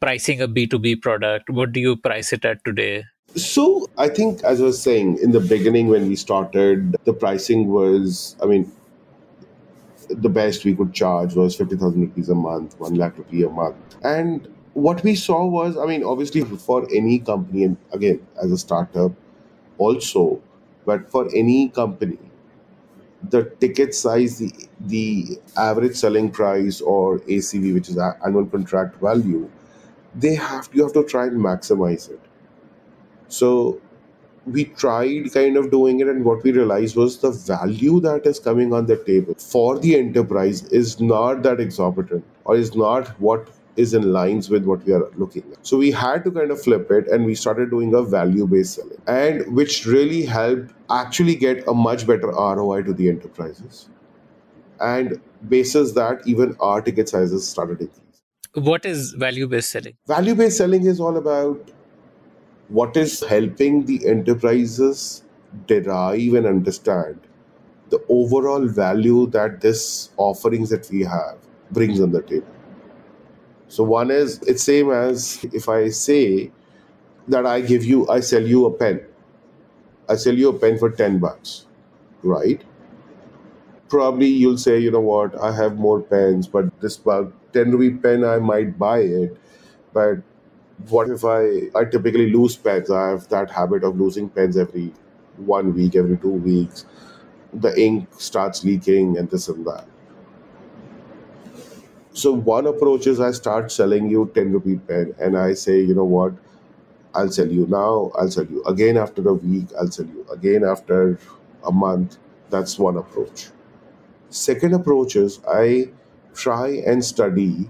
[0.00, 1.50] pricing a B2B product?
[1.50, 3.04] What do you price it at today?
[3.34, 7.68] So I think, as I was saying in the beginning when we started, the pricing
[7.68, 8.72] was, I mean,
[10.08, 13.76] the best we could charge was 50,000 rupees a month, 1 lakh rupee a month.
[14.02, 18.58] And what we saw was, I mean, obviously for any company, and again, as a
[18.58, 19.12] startup
[19.76, 20.40] also,
[20.86, 22.18] but for any company,
[23.28, 29.50] the ticket size, the, the average selling price or ACV, which is annual contract value,
[30.18, 32.20] they have you have to try and maximize it.
[33.28, 33.80] So
[34.46, 38.38] we tried kind of doing it, and what we realized was the value that is
[38.38, 43.50] coming on the table for the enterprise is not that exorbitant or is not what
[43.76, 45.64] is in lines with what we are looking at.
[45.64, 48.74] So we had to kind of flip it and we started doing a value based
[48.74, 53.88] selling, and which really helped actually get a much better ROI to the enterprises.
[54.80, 58.07] And basis that, even our ticket sizes started increasing.
[58.60, 59.94] What is value based selling?
[60.06, 61.70] Value based selling is all about
[62.68, 65.24] what is helping the enterprises
[65.66, 67.18] derive and understand
[67.90, 71.38] the overall value that this offerings that we have
[71.70, 72.46] brings on the table.
[73.68, 76.50] So one is it's same as if I say
[77.28, 79.00] that I give you I sell you a pen.
[80.08, 81.66] I sell you a pen for 10 bucks,
[82.22, 82.62] right?
[83.88, 87.96] Probably you'll say, you know what, I have more pens, but this bug 10 rupee
[87.96, 89.36] pen I might buy it,
[89.92, 90.18] but
[90.88, 92.90] what if I I typically lose pens?
[92.90, 94.92] I have that habit of losing pens every
[95.36, 96.86] one week, every two weeks.
[97.54, 99.86] The ink starts leaking and this and that.
[102.12, 105.94] So one approach is I start selling you 10 rupee pen and I say, you
[105.94, 106.34] know what,
[107.14, 110.64] I'll sell you now, I'll sell you again after a week, I'll sell you again
[110.64, 111.18] after
[111.64, 112.18] a month.
[112.50, 113.48] That's one approach.
[114.30, 115.90] Second approach is I
[116.34, 117.68] try and study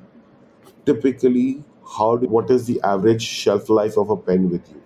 [0.86, 1.64] typically
[1.96, 4.82] how do, what is the average shelf life of a pen with you,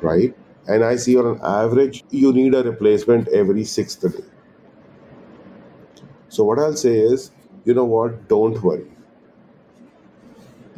[0.00, 0.36] right?
[0.66, 4.24] And I see on average you need a replacement every sixth day.
[6.28, 7.30] So what I'll say is,
[7.64, 8.28] you know what?
[8.28, 8.86] Don't worry.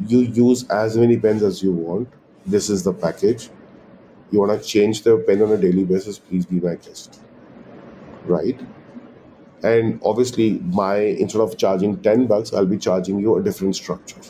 [0.07, 2.09] You use as many pens as you want.
[2.45, 3.49] This is the package.
[4.31, 6.19] You want to change the pen on a daily basis?
[6.19, 7.20] Please be my guest,
[8.23, 8.59] right?
[9.63, 14.21] And obviously, my instead of charging ten bucks, I'll be charging you a different structure.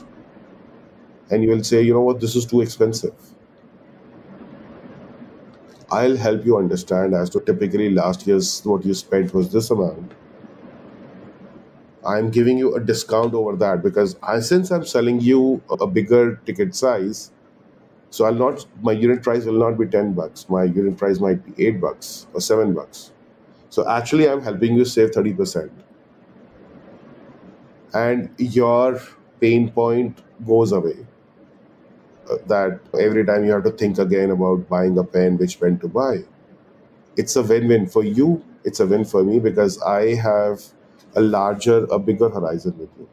[1.32, 2.20] And you will say, you know what?
[2.20, 3.16] This is too expensive.
[5.92, 10.16] I'll help you understand as to typically last year's what you spent was this amount
[12.06, 16.38] I'm giving you a discount over that because I, since I'm selling you a bigger
[16.46, 17.32] ticket size,
[18.12, 20.50] so I'll not my unit price will not be ten bucks.
[20.50, 23.12] My unit price might be eight bucks or seven bucks.
[23.72, 25.72] So actually, I'm helping you save thirty percent,
[27.94, 29.02] and your
[29.40, 30.98] pain point goes away.
[32.30, 35.80] Uh, that every time you have to think again about buying a pen, which pen
[35.80, 36.20] to buy.
[37.18, 38.44] It's a win-win for you.
[38.64, 40.62] It's a win for me because I have
[41.16, 43.10] a larger, a bigger horizon with you.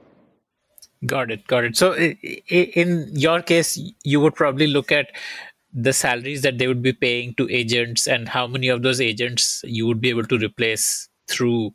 [1.06, 1.46] Got it.
[1.46, 1.76] Got it.
[1.76, 5.12] So, in your case, you would probably look at
[5.72, 9.62] the salaries that they would be paying to agents and how many of those agents
[9.64, 11.72] you would be able to replace through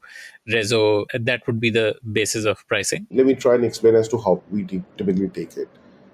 [0.49, 1.05] Rezo.
[1.13, 3.07] That would be the basis of pricing.
[3.11, 4.63] Let me try and explain as to how we
[4.97, 5.69] typically take it.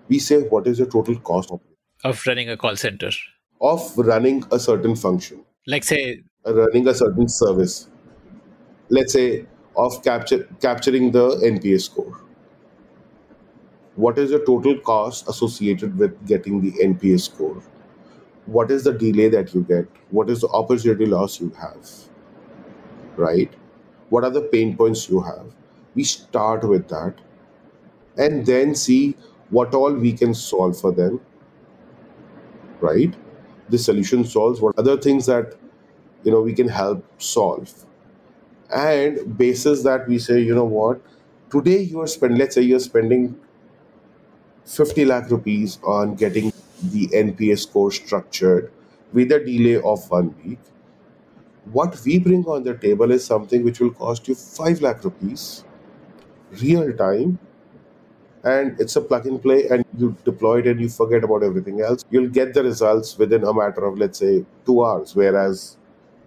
[0.08, 1.62] We say, what is the total cost of,
[2.04, 3.12] of running a call center?
[3.62, 5.46] Of running a certain function.
[5.68, 7.90] Like, say, uh, running a certain service.
[8.90, 12.22] Let's say of capture, capturing the NPS score.
[14.00, 17.62] What is the total cost associated with getting the NPS score?
[18.46, 19.88] What is the delay that you get?
[20.12, 21.90] What is the opportunity loss you have?
[23.18, 23.52] Right?
[24.10, 25.54] What are the pain points you have?
[25.96, 27.16] We start with that
[28.18, 29.18] and then see
[29.50, 31.20] what all we can solve for them.
[32.80, 33.14] Right?
[33.70, 35.56] The solution solves what other things that
[36.24, 37.74] you know we can help solve
[38.74, 41.02] and basis that we say you know what
[41.52, 43.36] today you are spending let's say you're spending
[44.76, 46.52] 50 lakh rupees on getting
[46.96, 48.72] the nps score structured
[49.14, 50.60] with a delay of one week.
[51.72, 55.64] What we bring on the table is something which will cost you 5 lakh rupees
[56.62, 57.40] real time
[58.44, 61.82] and it's a plug and play and you deploy it and you forget about everything
[61.82, 62.06] else.
[62.10, 65.78] You'll get the results within a matter of let's say 2 hours whereas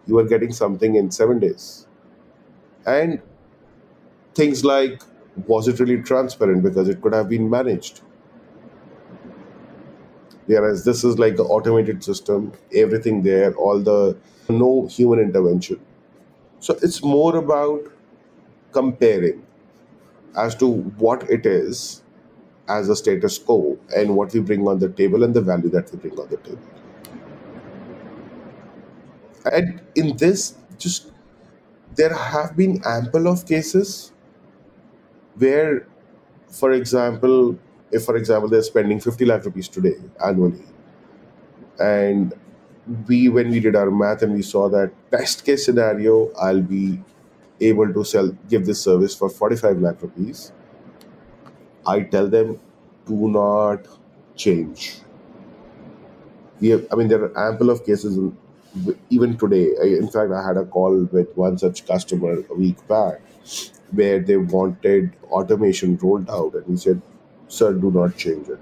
[0.06, 1.86] you are getting something in 7 days.
[2.86, 3.20] And
[4.34, 5.02] things like
[5.46, 6.62] was it really transparent?
[6.62, 8.02] Because it could have been managed
[10.52, 12.52] whereas this is like an automated system
[12.84, 14.16] everything there all the
[14.48, 15.80] no human intervention.
[16.60, 17.82] So it's more about
[18.72, 19.44] comparing
[20.36, 20.66] as to
[21.04, 22.02] what it is
[22.68, 25.92] as a status quo and what we bring on the table and the value that
[25.92, 26.68] we bring on the table.
[29.52, 31.10] And in this just
[31.96, 34.12] there have been ample of cases
[35.36, 35.86] where,
[36.48, 37.58] for example,
[37.92, 40.64] if for example they're spending 50 lakh rupees today annually,
[41.78, 42.34] and
[43.08, 47.00] we when we did our math and we saw that best case scenario, I'll be
[47.60, 50.52] able to sell give this service for 45 lakh rupees.
[51.86, 52.58] I tell them,
[53.06, 53.86] do not
[54.36, 55.00] change.
[56.60, 58.36] We have, I mean, there are ample of cases in
[59.10, 63.20] even today, in fact, I had a call with one such customer a week back
[63.90, 67.02] where they wanted automation rolled out, and he said,
[67.56, 68.58] Sir, do not change it.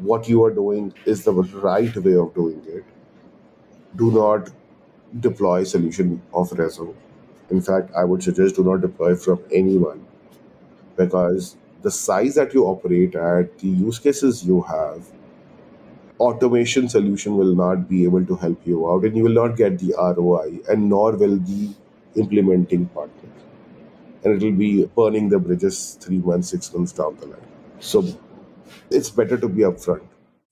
[0.00, 2.84] What you are doing is the right way of doing it.
[3.96, 4.50] Do not
[5.20, 6.94] deploy solution of Rezo.
[7.50, 10.06] In fact, I would suggest do not deploy from anyone
[10.96, 15.06] because the size that you operate at, the use cases you have,
[16.18, 19.78] automation solution will not be able to help you out and you will not get
[19.78, 21.70] the ROI and nor will the
[22.16, 23.21] implementing partner.
[24.24, 27.46] And it will be burning the bridges three months, six months down the line.
[27.80, 28.04] So
[28.90, 30.02] it's better to be upfront.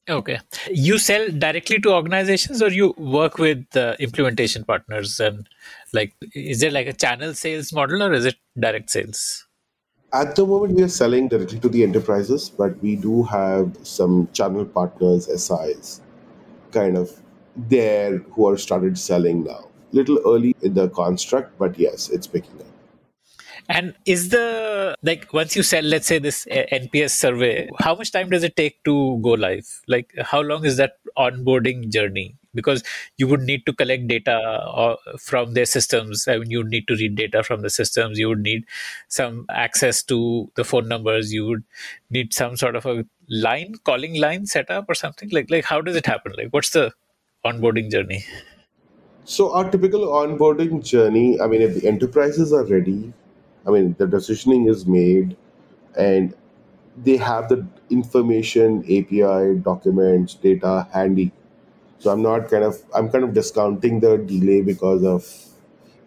[0.08, 0.40] Okay.
[0.70, 5.48] You sell directly to organizations or you work with uh, implementation partners and
[5.92, 9.46] like is there like a channel sales model or is it direct sales?
[10.12, 14.28] At the moment, we are selling directly to the enterprises, but we do have some
[14.32, 16.00] channel partners, SIs,
[16.72, 17.12] kind of
[17.56, 19.68] there who are started selling now.
[19.92, 22.69] Little early in the construct, but yes, it's picking up.
[23.70, 28.28] And is the like once you sell, let's say this NPS survey, how much time
[28.28, 29.80] does it take to go live?
[29.86, 32.36] Like how long is that onboarding journey?
[32.52, 32.82] Because
[33.16, 36.26] you would need to collect data uh, from their systems.
[36.26, 38.18] I mean, you need to read data from the systems.
[38.18, 38.64] You would need
[39.06, 41.32] some access to the phone numbers.
[41.32, 41.62] You would
[42.10, 45.28] need some sort of a line calling line setup or something.
[45.30, 46.32] Like like how does it happen?
[46.36, 46.92] Like what's the
[47.46, 48.24] onboarding journey?
[49.24, 53.12] So our typical onboarding journey, I mean, if the enterprises are ready,
[53.70, 55.36] I mean, the decisioning is made
[55.96, 56.34] and
[56.96, 61.32] they have the information, API, documents, data handy.
[61.98, 65.26] So I'm not kind of I'm kind of discounting the delay because of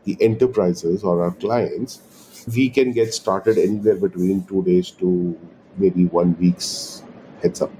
[0.03, 2.01] the enterprises or our clients.
[2.53, 5.39] We can get started anywhere between two days to
[5.77, 7.03] maybe one week's
[7.41, 7.71] heads up.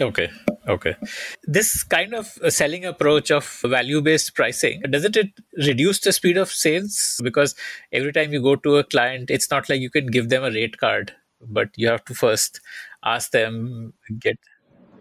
[0.00, 0.30] Okay.
[0.70, 0.94] Okay.
[1.42, 6.36] This kind of uh, selling approach of value based pricing, doesn't it reduce the speed
[6.36, 7.20] of sales?
[7.24, 7.56] Because
[7.92, 10.50] every time you go to a client, it's not like you can give them a
[10.50, 12.60] rate card, but you have to first
[13.04, 14.38] ask them, get.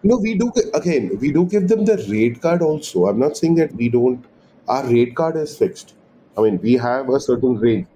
[0.02, 3.06] No, we do, again, we do give them the rate card also.
[3.06, 4.26] I'm not saying that we don't,
[4.68, 5.94] our rate card is fixed.
[6.36, 7.88] I mean, we have a certain range.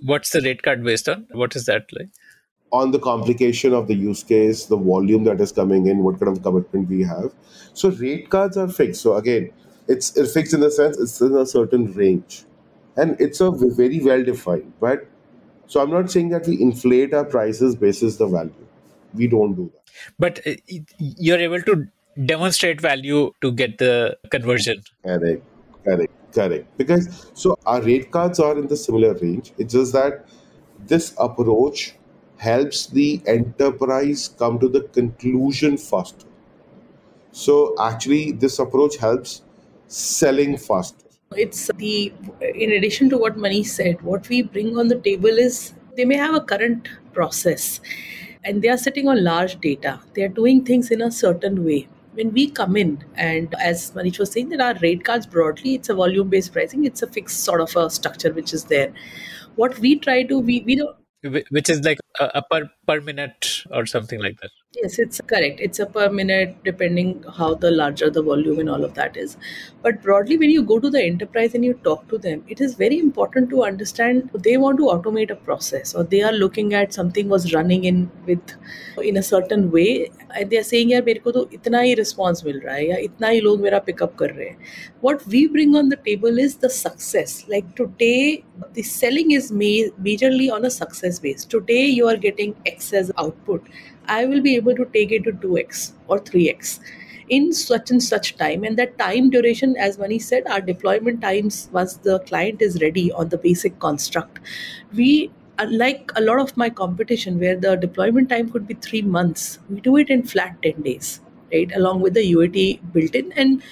[0.00, 1.26] What's the rate card based on?
[1.32, 2.08] What is that like?
[2.72, 6.34] On the complication of the use case, the volume that is coming in, what kind
[6.34, 7.32] of commitment we have.
[7.74, 9.02] So rate cards are fixed.
[9.02, 9.52] So again,
[9.88, 12.44] it's, it's fixed in the sense it's in a certain range,
[12.96, 14.72] and it's a very well defined.
[14.80, 15.06] But
[15.66, 18.66] so I'm not saying that we inflate our prices basis the value.
[19.14, 19.82] We don't do that.
[20.18, 20.54] But uh,
[20.98, 21.86] you're able to
[22.24, 24.82] demonstrate value to get the conversion.
[25.04, 25.42] Correct.
[25.84, 26.12] Correct.
[26.32, 26.78] Correct.
[26.78, 29.52] Because so our rate cards are in the similar range.
[29.58, 30.26] It's just that
[30.86, 31.94] this approach
[32.42, 36.26] helps the enterprise come to the conclusion faster.
[37.30, 39.42] So actually, this approach helps
[39.86, 41.06] selling faster.
[41.36, 42.12] It's the,
[42.54, 46.16] in addition to what Mani said, what we bring on the table is they may
[46.16, 47.80] have a current process
[48.44, 50.00] and they are sitting on large data.
[50.14, 51.88] They are doing things in a certain way.
[52.14, 55.88] When we come in, and as Manish was saying, that our rate cards broadly, it's
[55.88, 58.92] a volume based pricing, it's a fixed sort of a structure which is there.
[59.54, 60.96] What we try to, we, we don't
[61.50, 64.51] which is like a, a, per per minute or something like that
[64.81, 68.83] yes it's correct it's a per minute depending how the larger the volume and all
[68.87, 69.37] of that is
[69.85, 72.75] but broadly when you go to the enterprise and you talk to them it is
[72.75, 76.93] very important to understand they want to automate a process or they are looking at
[76.93, 78.55] something was running in with
[79.11, 82.45] in a certain way and they are saying यार मेरे को तो इतना ही response
[82.45, 84.57] मिल रहा है या इतना ही लोग मेरा पिकअप कर रहे हैं
[85.07, 88.43] what we bring on the table is the success like today
[88.77, 93.10] the selling is ma- majorly on a success base today you are getting x as
[93.18, 93.72] output
[94.06, 96.80] I will be able to take it to 2x or 3x
[97.28, 98.64] in such and such time.
[98.64, 103.12] And that time duration, as Mani said, our deployment times, once the client is ready
[103.12, 104.40] on the basic construct,
[104.94, 109.58] we unlike a lot of my competition where the deployment time could be three months,
[109.68, 111.20] we do it in flat 10 days,
[111.52, 111.70] right?
[111.76, 113.30] Along with the UAT built in.
[113.32, 113.62] And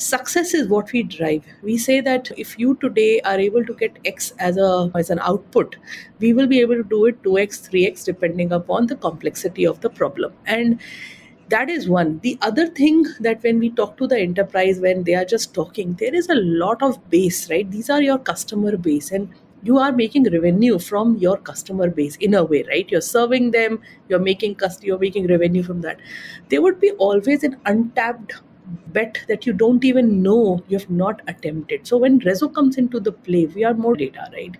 [0.00, 1.44] success is what we drive.
[1.62, 5.20] We say that if you today are able to get x as a as an
[5.20, 5.76] output
[6.18, 9.90] we will be able to do it 2x 3x depending upon the complexity of the
[9.90, 10.32] problem.
[10.46, 10.80] And
[11.48, 12.20] that is one.
[12.22, 15.94] The other thing that when we talk to the enterprise when they are just talking
[15.94, 17.70] there is a lot of base right?
[17.70, 19.28] These are your customer base and
[19.62, 22.90] you are making revenue from your customer base in a way right?
[22.90, 25.98] You're serving them you're making cust- you're making revenue from that.
[26.48, 28.40] There would be always an untapped
[28.88, 31.86] bet that you don't even know you have not attempted.
[31.86, 34.56] So when Rezo comes into the play, we are more data, right?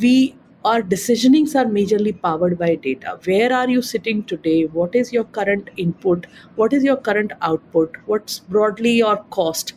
[0.00, 3.18] We our decisionings are majorly powered by data.
[3.24, 4.64] Where are you sitting today?
[4.64, 6.26] What is your current input?
[6.56, 7.96] What is your current output?
[8.04, 9.72] What's broadly your cost?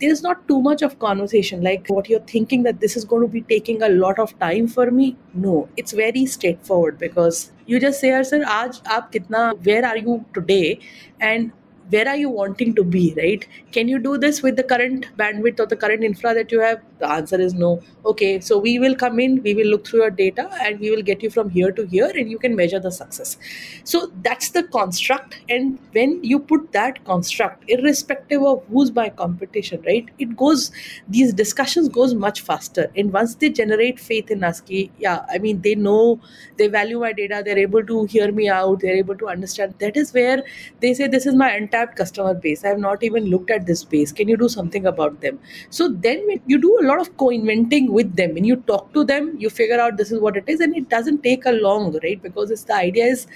[0.00, 3.28] There's not too much of conversation like what you're thinking that this is going to
[3.28, 5.18] be taking a lot of time for me.
[5.34, 10.24] No, it's very straightforward because you just say, sir, aaj aap kitna, where are you
[10.32, 10.78] today?
[11.20, 11.52] And
[11.90, 13.46] where are you wanting to be right?
[13.72, 16.80] Can you do this with the current bandwidth or the current infra that you have
[17.02, 17.70] the answer is no.
[18.12, 21.02] Okay so we will come in we will look through your data and we will
[21.10, 23.36] get you from here to here and you can measure the success.
[23.84, 29.82] So that's the construct and when you put that construct irrespective of who's my competition
[29.86, 30.70] right it goes
[31.08, 32.90] these discussions goes much faster.
[32.96, 34.62] And once they generate faith in us
[34.98, 36.20] yeah i mean they know
[36.56, 39.96] they value my data they're able to hear me out they're able to understand that
[39.96, 40.42] is where
[40.80, 42.64] they say this is my untapped customer base.
[42.64, 44.12] I have not even looked at this base.
[44.12, 45.38] Can you do something about them?
[45.70, 49.04] So then when you do a lot of co-inventing with them when you talk to
[49.04, 51.98] them you figure out this is what it is and it doesn't take a long
[52.02, 53.26] right because it's the idea is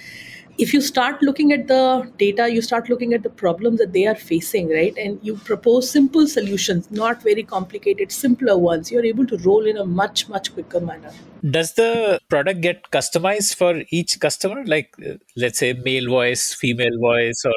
[0.59, 4.07] if you start looking at the data, you start looking at the problems that they
[4.07, 4.97] are facing, right?
[4.97, 8.91] And you propose simple solutions, not very complicated, simpler ones.
[8.91, 11.13] You're able to roll in a much, much quicker manner.
[11.51, 14.65] Does the product get customized for each customer?
[14.65, 17.55] Like, uh, let's say, male voice, female voice, or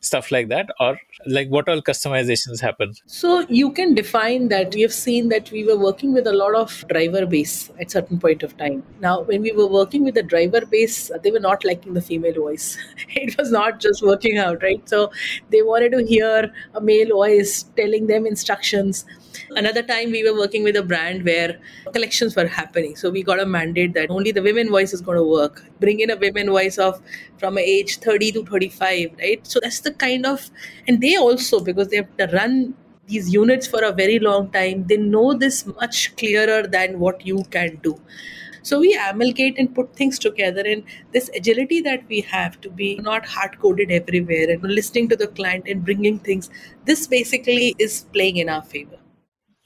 [0.00, 0.70] stuff like that?
[0.80, 2.94] Or like what all customizations happen?
[3.06, 4.74] So you can define that.
[4.74, 8.18] We have seen that we were working with a lot of driver base at certain
[8.18, 8.82] point of time.
[9.00, 12.34] Now, when we were working with the driver base, they were not liking the female
[12.34, 12.78] voice.
[13.10, 14.88] It was not just working out, right?
[14.88, 15.10] So
[15.50, 19.04] they wanted to hear a male voice telling them instructions.
[19.50, 21.58] Another time we were working with a brand where
[21.92, 22.96] collections were happening.
[22.96, 25.64] So we got a mandate that only the women voice is going to work.
[25.80, 27.00] Bring in a women voice of
[27.38, 29.46] from age 30 to 35, right?
[29.46, 30.50] So that's the kind of,
[30.86, 32.74] and they also, because they have to run
[33.06, 37.42] these units for a very long time, they know this much clearer than what you
[37.50, 38.00] can do.
[38.62, 42.96] So we amalgate and put things together, and this agility that we have to be
[42.96, 46.50] not hard coded everywhere and listening to the client and bringing things,
[46.84, 48.98] this basically is playing in our favor.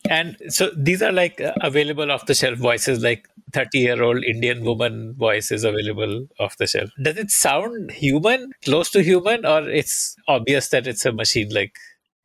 [0.08, 4.22] And so these are like uh, available off the shelf voices, like 30 year old
[4.24, 6.90] Indian woman voice is available off the shelf.
[7.00, 11.76] Does it sound human, close to human, or it's obvious that it's a machine like?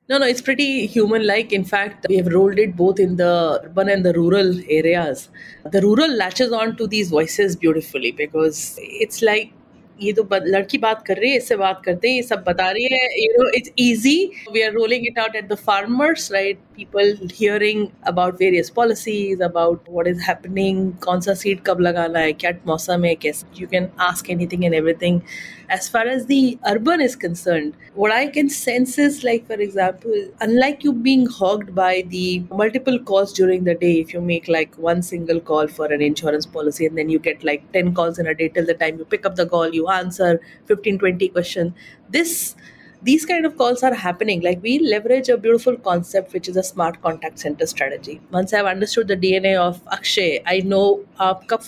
[0.10, 1.54] No, no, it's pretty human like.
[1.54, 5.30] In fact, we have rolled it both in the urban and the rural areas.
[5.72, 9.54] The rural latches on to these voices beautifully because it's like
[10.02, 12.84] ये तो लड़की बात कर रही है, इससे बात करते हैं, ये सब बता रही
[12.84, 17.18] है you know it's easy we are rolling it out at the farmers right people
[17.34, 22.52] hearing about various policies about what is happening कौन सा सीड कब लगाना है, क्या
[22.68, 25.22] मौसम है, कैसे you can ask anything and everything
[25.70, 30.14] as far as the urban is concerned what I can sense is like for example
[30.42, 34.76] unlike you being hogged by the multiple calls during the day if you make like
[34.76, 38.28] one single call for an insurance policy and then you get like 10 calls in
[38.28, 41.74] a day till the time you pick up the call you answer 15 20 questions
[42.10, 42.56] this
[43.02, 44.42] these kind of calls are happening.
[44.42, 48.20] Like we leverage a beautiful concept which is a smart contact center strategy.
[48.32, 51.62] Once i've understood the dna of akshay i know aap kab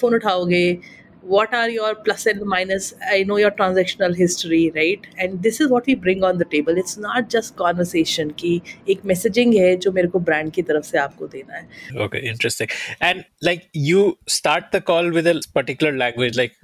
[1.31, 2.93] what are your plus and minus?
[3.09, 5.07] I know your transactional history right?
[5.17, 6.77] And this is what we bring on the table.
[6.77, 8.53] It's not just conversation ki
[8.95, 11.67] ek messaging hai jo mere ko brand ki taraf se aapko dena hai.
[12.07, 12.73] Okay interesting.
[13.11, 14.07] And like you
[14.39, 16.57] start the call with a particular language like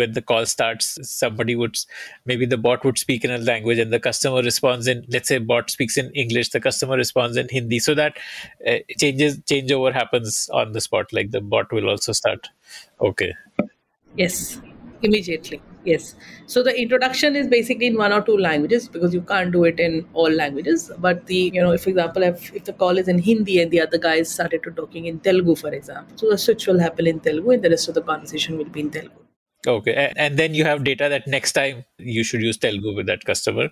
[0.00, 1.78] when the call starts somebody would
[2.30, 5.38] maybe the bot would speak in a language and the customer responds in let's say
[5.52, 7.78] bot speaks in english the customer responds in hindi.
[7.78, 8.18] So that
[8.66, 12.52] uh, changes changeover happens on the spot like the bot will also start.
[13.00, 13.32] Okay
[14.16, 14.60] yes
[15.02, 16.14] immediately yes
[16.46, 19.78] so the introduction is basically in one or two languages because you can't do it
[19.78, 23.08] in all languages but the you know if for example if, if the call is
[23.08, 26.38] in hindi and the other guys started to talking in telugu for example so the
[26.46, 29.22] switch will happen in telugu and the rest of the conversation will be in telugu
[29.66, 30.12] Okay.
[30.16, 33.68] And then you have data that next time you should use Telugu with that customer.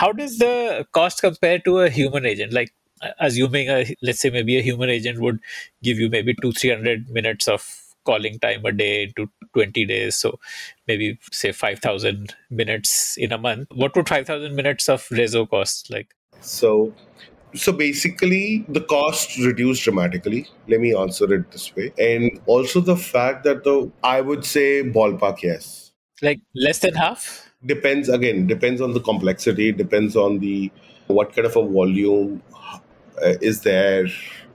[0.00, 2.52] How does the cost compare to a human agent?
[2.52, 2.72] Like,
[3.18, 5.40] assuming, a, let's say, maybe a human agent would
[5.82, 10.16] give you maybe two, 300 minutes of calling time a day to 20 days.
[10.16, 10.38] So
[10.86, 13.68] maybe, say, 5,000 minutes in a month.
[13.74, 15.90] What would 5,000 minutes of Rezo cost?
[15.90, 16.92] Like, so
[17.54, 20.48] so basically, the cost reduced dramatically.
[20.68, 21.92] Let me answer it this way.
[21.98, 25.92] And also the fact that the, I would say ballpark, yes.
[26.20, 27.52] Like less than half?
[27.64, 30.70] Depends, again, depends on the complexity, depends on the,
[31.06, 32.42] what kind of a volume
[33.22, 34.06] uh, is there.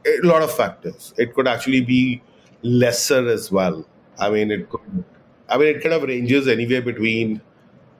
[0.05, 1.13] A lot of factors.
[1.17, 2.21] It could actually be
[2.61, 3.85] lesser as well.
[4.17, 5.03] I mean, it could,
[5.47, 7.41] I mean, it kind of ranges anywhere between,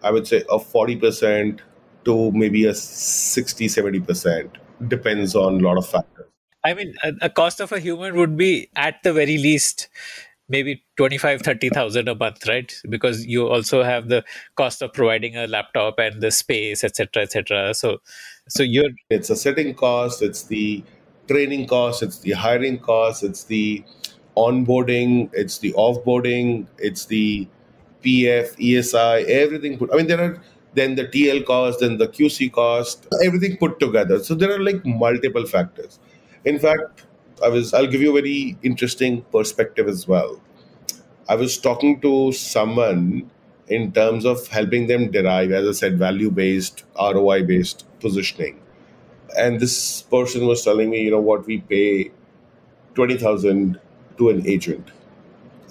[0.03, 1.60] I would say, a 40%
[2.05, 4.51] to maybe a 60, 70%
[4.88, 6.26] depends on a lot of factors.
[6.64, 9.88] I mean, a, cost of a human would be at the very least
[10.49, 14.24] maybe 25 30000 a month right because you also have the
[14.55, 17.99] cost of providing a laptop and the space etc etc so
[18.47, 20.84] so you're it's a setting cost it's the
[21.28, 23.84] training cost it's the hiring cost it's the
[24.46, 27.48] onboarding it's the offboarding it's the
[28.04, 29.92] pf esi everything put.
[29.94, 30.42] i mean there are
[30.74, 34.24] then the TL cost, then the QC cost, everything put together.
[34.24, 36.00] So there are like multiple factors.
[36.46, 37.06] In fact,
[37.44, 40.40] I was I'll give you a very interesting perspective as well.
[41.28, 43.30] I was talking to someone
[43.68, 48.60] in terms of helping them derive, as I said, value based, ROI based positioning.
[49.38, 52.12] And this person was telling me, you know, what we pay
[52.96, 53.80] 20,000
[54.20, 54.92] to an agent.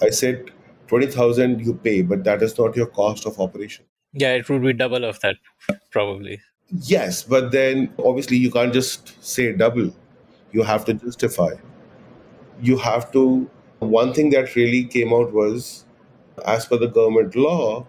[0.03, 0.51] I said,
[0.89, 3.85] 20,000 you pay, but that is not your cost of operation.
[4.13, 5.37] Yeah, it would be double of that,
[5.91, 6.41] probably.
[6.71, 9.95] Yes, but then obviously you can't just say double.
[10.53, 11.55] You have to justify.
[12.61, 13.49] You have to.
[13.81, 15.85] One thing that really came out was,
[16.45, 17.87] as per the government law,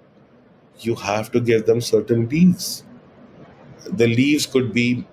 [0.79, 2.83] you have to give them certain leaves.
[3.91, 5.07] The leaves could be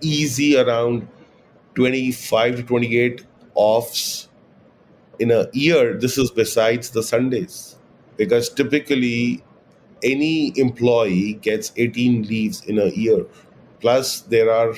[0.00, 1.06] easy around
[1.74, 3.24] 25 to 28
[3.54, 4.29] offs
[5.20, 5.98] in a year.
[5.98, 7.76] This is besides the Sundays.
[8.16, 9.44] Because typically,
[10.02, 13.26] any employee gets 18 leaves in a year.
[13.80, 14.74] Plus, there are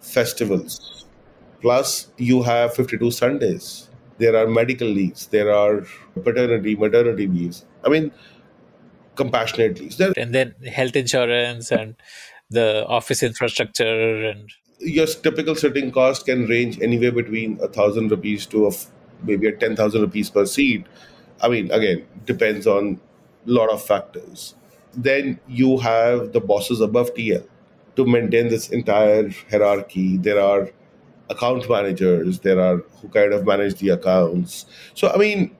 [0.00, 1.06] festivals.
[1.62, 3.88] Plus, you have 52 Sundays.
[4.18, 5.26] There are medical leaves.
[5.28, 5.86] There are
[6.22, 7.64] paternity, maternity leaves.
[7.84, 8.12] I mean,
[9.16, 9.96] compassionate leaves.
[9.96, 11.96] There, and then health insurance and
[12.50, 18.46] the office infrastructure and your typical sitting cost can range anywhere between a thousand rupees
[18.46, 18.86] to a f-
[19.26, 20.86] maybe a ten thousand rupees per seat.
[21.40, 23.00] I mean, again, depends on
[23.46, 24.54] a lot of factors.
[24.94, 27.46] Then you have the bosses above TL
[27.96, 30.16] to maintain this entire hierarchy.
[30.18, 30.70] There are
[31.30, 32.40] account managers.
[32.40, 34.66] There are who kind of manage the accounts.
[34.94, 35.56] So I mean,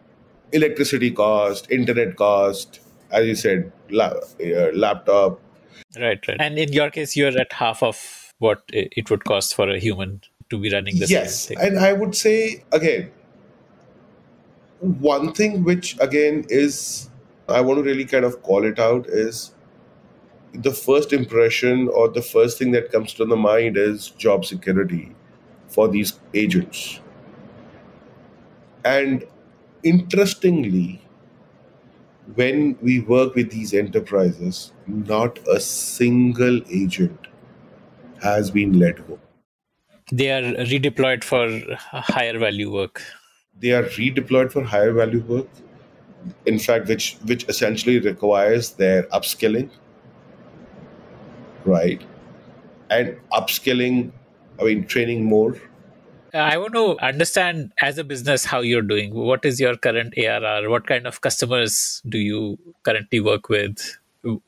[0.52, 5.40] electricity cost, internet cost, as you said, la- uh, laptop.
[6.00, 7.98] right right and in your case you're at half of
[8.44, 11.78] what it would cost for a human to be running the yes, same thing and
[11.78, 13.12] I would say again,
[14.84, 17.10] one thing which again is
[17.48, 19.52] I want to really kind of call it out is
[20.52, 25.14] the first impression or the first thing that comes to the mind is job security
[25.68, 27.00] for these agents.
[28.84, 29.24] And
[29.82, 31.02] interestingly,
[32.34, 37.26] when we work with these enterprises, not a single agent
[38.22, 39.18] has been let go.
[40.12, 41.44] they are redeployed for
[42.14, 43.02] higher value work
[43.60, 45.48] They are redeployed for higher value work,
[46.46, 49.70] in fact, which which essentially requires their upskilling,
[51.64, 52.02] right?
[52.90, 54.12] And upskilling,
[54.60, 55.56] I mean, training more.
[56.32, 59.14] Uh, I want to understand as a business how you're doing.
[59.14, 60.68] What is your current ARR?
[60.68, 63.98] What kind of customers do you currently work with?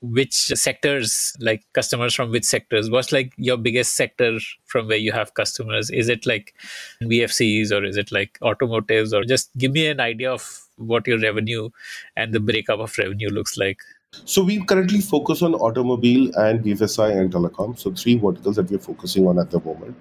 [0.00, 2.90] Which sectors, like customers from which sectors?
[2.90, 5.90] What's like your biggest sector from where you have customers?
[5.90, 6.54] Is it like
[7.02, 9.12] VFCs or is it like automotives?
[9.12, 11.70] Or just give me an idea of what your revenue
[12.16, 13.78] and the breakup of revenue looks like.
[14.24, 17.78] So we currently focus on automobile and BFSI and telecom.
[17.78, 19.94] So three verticals that we're focusing on at the moment.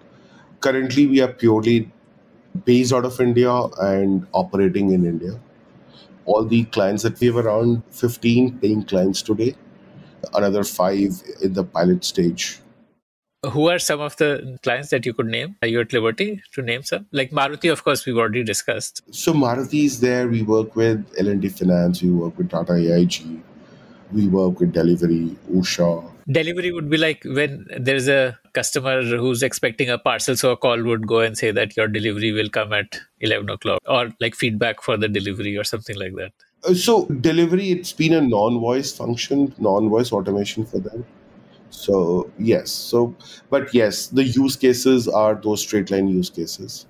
[0.62, 1.92] Currently, we are purely
[2.64, 3.52] based out of India
[3.82, 5.40] and operating in India.
[6.26, 9.56] All the clients that we have around 15 paying clients today,
[10.34, 12.60] another five in the pilot stage.
[13.52, 15.56] Who are some of the clients that you could name?
[15.62, 17.06] Uh, are you at liberty to name some?
[17.12, 19.04] Like Maruti, of course, we've already discussed.
[19.12, 20.28] So Maruti is there.
[20.28, 22.02] We work with L&T Finance.
[22.02, 23.40] We work with Tata AIG.
[24.12, 26.12] We work with Delhivery, Usha.
[26.28, 30.82] Delivery would be like when there's a customer who's expecting a parcel, so a call
[30.82, 34.82] would go and say that your delivery will come at 11 o'clock, or like feedback
[34.82, 36.32] for the delivery or something like that.
[36.68, 41.06] Uh, So delivery, it's been a non-voice function, non-voice automation for them.
[41.70, 43.16] So yes, so
[43.50, 46.88] but yes, the use cases are those straight line use cases.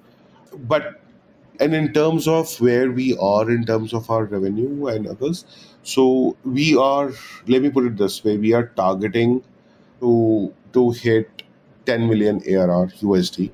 [0.73, 1.01] But
[1.59, 5.45] and in terms of where we are in terms of our revenue and others,
[5.83, 7.11] so we are.
[7.47, 9.43] Let me put it this way: we are targeting
[10.01, 11.43] to to hit
[11.85, 13.51] 10 million ARR USD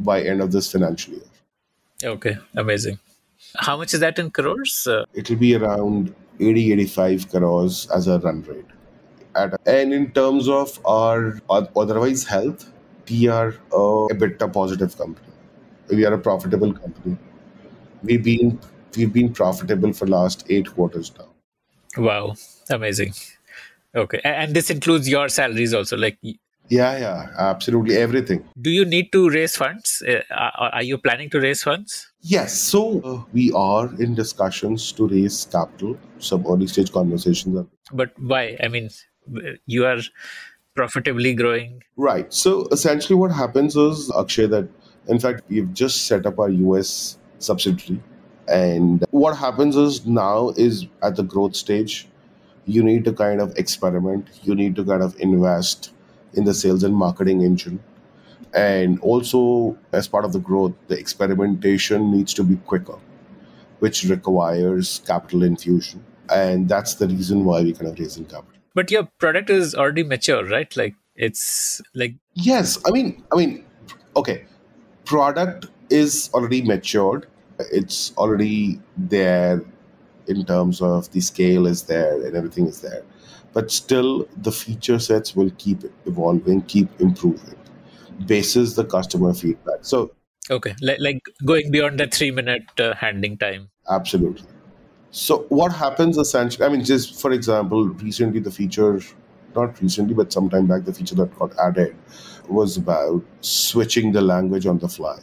[0.00, 1.30] by end of this financial year.
[2.04, 2.98] Okay, amazing.
[3.56, 4.86] How much is that in crores?
[4.86, 8.64] Uh, It'll be around 80 85 crores as a run rate.
[9.34, 12.70] At, and in terms of our otherwise health,
[13.08, 13.82] we are a
[14.14, 15.26] EBITDA positive company.
[15.88, 17.16] We are a profitable company.
[18.02, 18.58] We've been
[18.96, 21.28] we've been profitable for last eight quarters now.
[21.96, 22.34] wow,
[22.70, 23.14] amazing.
[23.94, 25.96] Okay, and this includes your salaries also.
[25.96, 26.18] Like,
[26.70, 28.44] Yeah, yeah, absolutely everything.
[28.60, 30.02] do you need to raise funds?
[30.08, 32.12] Uh, are you planning to raise funds?
[32.20, 35.98] Yes, so uh, we are in discussions to raise capital.
[36.18, 38.56] Some early stage conversations are But why?
[38.62, 38.90] I mean,
[39.66, 39.98] you are
[40.76, 41.82] profitably growing.
[41.96, 42.32] Right.
[42.32, 44.68] So essentially, what happens is, Akshay, that
[45.08, 48.00] in fact, we've just set up our US subsidiary.
[48.46, 52.08] And what happens is now is at the growth stage,
[52.66, 55.92] you need to kind of experiment, you need to kind of invest
[56.34, 57.82] in the sales and marketing engine.
[58.52, 62.98] And also, as part of the growth, the experimentation needs to be quicker,
[63.78, 66.04] which requires capital infusion.
[66.32, 68.60] And that's the reason why we kind of raising capital.
[68.74, 70.74] But your product is already mature, right?
[70.76, 73.64] Like, it's like Yes, I mean, I mean,
[74.16, 74.44] okay,
[75.04, 77.26] product is already matured.
[77.58, 79.62] It's already there
[80.28, 83.02] in terms of the scale is there and everything is there
[83.52, 87.56] but still the feature sets will keep evolving keep improving
[88.26, 89.78] basis the customer feedback.
[89.82, 90.12] So
[90.50, 93.70] okay like, going beyond the three minute uh, handling time.
[93.88, 94.48] Absolutely.
[95.10, 99.00] So what happens essentially i mean just for example recently the feature
[99.56, 101.96] not recently but sometime back the feature that got added
[102.48, 105.18] was about switching the language on the fly.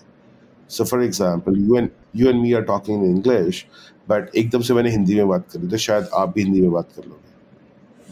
[0.68, 3.66] So for example you and you and me are talking in english
[4.08, 6.76] but ekdam se maine hindi mein baat kar di to shayad aap bhi hindi mein
[6.78, 7.37] baat kar loge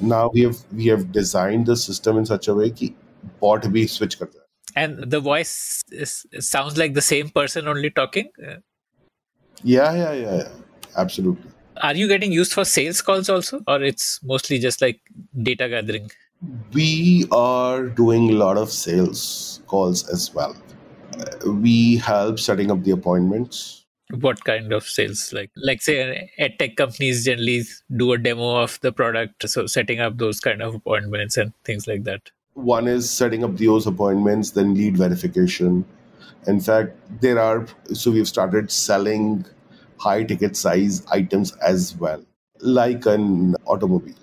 [0.01, 2.93] now we have we have designed the system in such a way that
[3.39, 8.29] bot bhi switch karta and the voice is, sounds like the same person only talking?
[9.63, 10.49] Yeah yeah yeah, yeah.
[10.97, 11.51] absolutely.
[11.81, 13.61] Are you getting used for sales calls also?
[13.67, 15.01] Or it's mostly just like
[15.41, 16.11] data gathering?
[16.73, 20.55] We are doing a lot of sales calls as well.
[21.45, 23.84] We help setting up the appointments.
[24.11, 25.33] What kind of sales?
[25.33, 27.63] Like, like say, ed tech companies generally
[27.95, 31.87] do a demo of the product, so setting up those kind of appointments and things
[31.87, 32.29] like that.
[32.53, 35.85] One is setting up those appointments, then lead verification.
[36.47, 39.45] In fact, there are so we've started selling
[39.97, 42.23] high ticket size items as well,
[42.61, 44.13] like an automobile.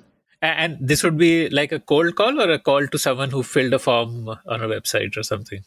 [0.41, 3.75] And this would be like a cold call or a call to someone who filled
[3.75, 5.65] a form on a website or something.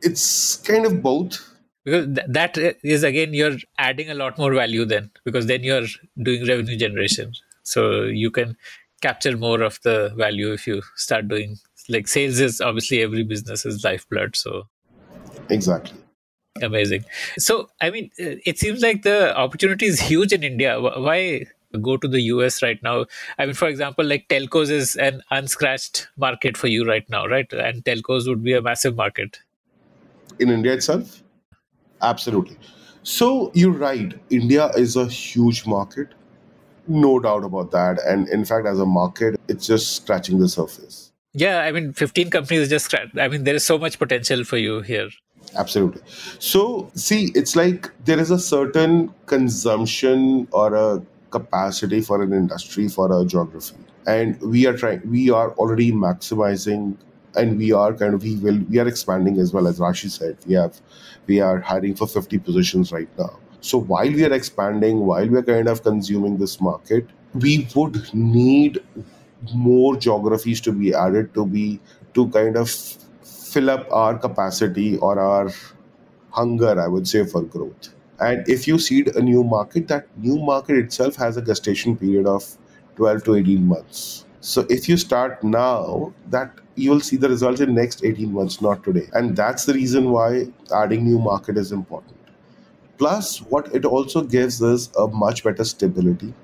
[0.00, 1.51] It's kind of both.
[1.84, 5.86] Because th- that is again, you're adding a lot more value then, because then you're
[6.22, 7.32] doing revenue generation.
[7.62, 8.56] So you can
[9.00, 11.58] capture more of the value if you start doing
[11.88, 14.36] like sales is obviously every business's lifeblood.
[14.36, 14.68] So
[15.48, 15.98] Exactly.
[16.62, 17.04] amazing.
[17.38, 20.80] So I mean, it seems like the opportunity is huge in India.
[20.80, 21.46] Why
[21.80, 23.06] go to the US right now?
[23.38, 27.50] I mean, for example, like telcos is an unscratched market for you right now, right?
[27.52, 29.40] And telcos would be a massive market.
[30.38, 31.22] in India itself?
[32.02, 32.56] Absolutely.
[33.02, 34.12] So you're right.
[34.30, 36.08] India is a huge market,
[36.86, 37.98] no doubt about that.
[38.06, 41.12] And in fact, as a market, it's just scratching the surface.
[41.32, 44.58] Yeah, I mean, 15 companies just, scratch- I mean, there is so much potential for
[44.58, 45.08] you here.
[45.56, 46.02] Absolutely.
[46.38, 52.88] So, see, it's like there is a certain consumption or a capacity for an industry,
[52.88, 53.76] for a geography.
[54.06, 56.96] And we are trying, we are already maximizing
[57.36, 60.36] and we are kind of, we will, we are expanding as well as Rashi said.
[60.46, 60.80] We have,
[61.26, 63.38] we are hiring for 50 positions right now.
[63.60, 68.12] So while we are expanding, while we are kind of consuming this market, we would
[68.12, 68.82] need
[69.54, 71.80] more geographies to be added to be,
[72.14, 72.70] to kind of
[73.22, 75.50] fill up our capacity or our
[76.30, 77.90] hunger, I would say, for growth.
[78.20, 82.26] And if you seed a new market, that new market itself has a gestation period
[82.26, 82.44] of
[82.96, 84.21] 12 to 18 months.
[84.42, 88.60] So if you start now, that you will see the results in next 18 months,
[88.60, 89.08] not today.
[89.12, 92.16] And that's the reason why adding new market is important.
[92.98, 96.34] Plus, what it also gives is a much better stability,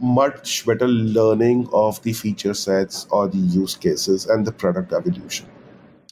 [0.00, 5.46] much better learning of the feature sets or the use cases and the product evolution.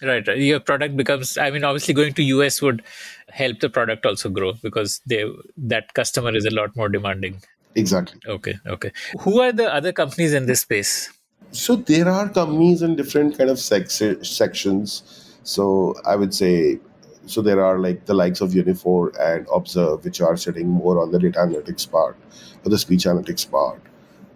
[0.00, 0.38] Right, right.
[0.38, 2.82] Your product becomes, I mean, obviously going to US would
[3.28, 5.24] help the product also grow because they
[5.58, 7.42] that customer is a lot more demanding.
[7.74, 8.20] Exactly.
[8.26, 8.92] Okay, okay.
[9.20, 11.10] Who are the other companies in this space?
[11.52, 15.36] So there are companies in different kind of sex- sections.
[15.44, 16.78] So I would say,
[17.26, 21.12] so there are like the likes of Uniphore and Observe, which are sitting more on
[21.12, 22.16] the data analytics part
[22.64, 23.80] or the speech analytics part.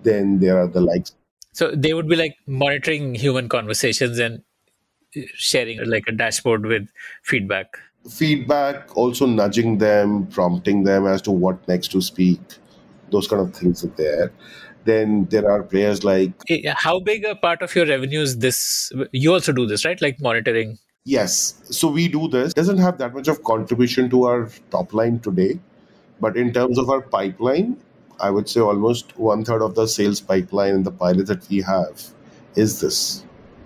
[0.03, 1.15] Then there are the likes.
[1.53, 4.43] So they would be like monitoring human conversations and
[5.17, 6.89] uh, sharing like a dashboard with
[7.23, 7.77] feedback.
[8.09, 12.41] Feedback, also nudging them, prompting them as to what next to speak.
[13.13, 14.33] Those kind of things are there.
[14.85, 16.33] Then there are players like
[16.75, 18.91] How big a part of your revenue is this?
[19.13, 20.01] You also do this, right?
[20.03, 20.79] Like monitoring.
[21.05, 21.61] Yes.
[21.65, 22.53] So we do this.
[22.55, 25.61] Doesn't have that much of contribution to our top line today.
[26.21, 27.77] But in terms of our pipeline,
[28.21, 31.61] I would say almost one third of the sales pipeline and the pilots that we
[31.63, 32.03] have
[32.55, 33.25] is this.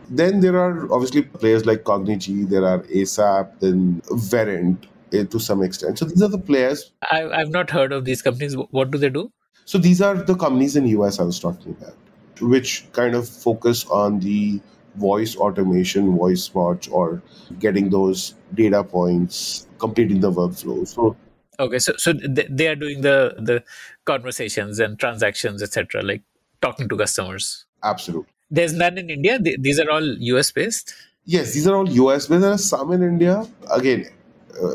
[0.08, 5.98] Then there are obviously players like Cognigy, there are ASAPP, then Verint to some extent.
[5.98, 6.92] So these are the players.
[7.10, 8.56] I, I've not heard of these companies.
[8.56, 9.30] What do they do?
[9.64, 11.94] So these are the companies in US I was talking about,
[12.40, 14.60] which kind of focus on the
[14.96, 17.22] voice automation, voice watch, or
[17.58, 20.86] getting those data points, completing the workflow.
[20.86, 21.16] So
[21.58, 23.62] Okay, so so they are doing the the
[24.04, 26.02] conversations and transactions, etc.
[26.02, 26.22] Like
[26.60, 27.64] talking to customers.
[27.82, 28.32] absolutely.
[28.50, 29.38] There's none in India.
[29.40, 30.94] These are all US based.
[31.24, 32.40] Yes, these are all US, based.
[32.42, 33.44] there are some in India.
[33.72, 34.06] Again,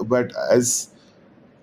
[0.06, 0.90] but as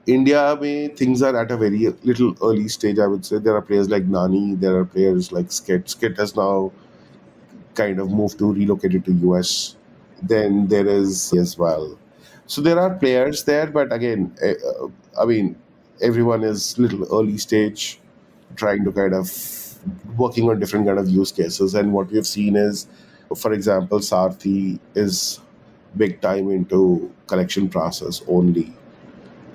[0.07, 2.99] India, may things are at a very little early stage.
[2.99, 5.91] I would say there are players like Gnani, there are players like Skit.
[5.91, 6.73] Skit has now
[7.75, 9.77] kind of moved to relocated to US.
[10.23, 11.99] Then there is as well.
[12.47, 14.89] So there are players there, but again, eh, uh,
[15.21, 15.57] I mean,
[16.01, 18.01] everyone is little early stage,
[18.57, 19.31] trying to kind of
[20.17, 21.75] working on different kind of use cases.
[21.75, 22.87] And what we have seen is,
[23.37, 25.41] for example, Saarthi is
[25.99, 28.73] big time into collection process only,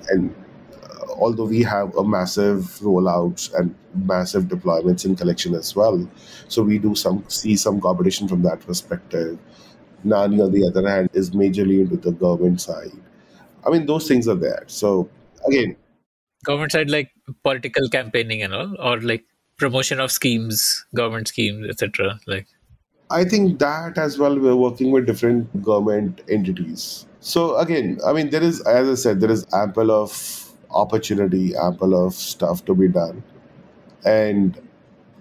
[0.08, 0.34] and
[0.82, 6.08] uh, although we have a massive rollouts and massive deployments in collection as well.
[6.48, 9.38] So we do some see some competition from that perspective.
[10.04, 12.92] Gnani, on the other hand, is majorly into the government side.
[13.66, 14.64] I mean, those things are there.
[14.66, 15.08] So
[15.48, 15.76] again,
[16.44, 17.10] government side like
[17.42, 19.24] political campaigning and all, or like
[19.56, 22.20] promotion of schemes, government schemes, etc.
[22.26, 22.46] Like,
[23.10, 24.38] I think that as well.
[24.38, 27.06] We're working with different government entities.
[27.20, 32.06] So again, I mean, there is, as I said, there is ample of opportunity, ample
[32.06, 33.22] of stuff to be done,
[34.04, 34.60] and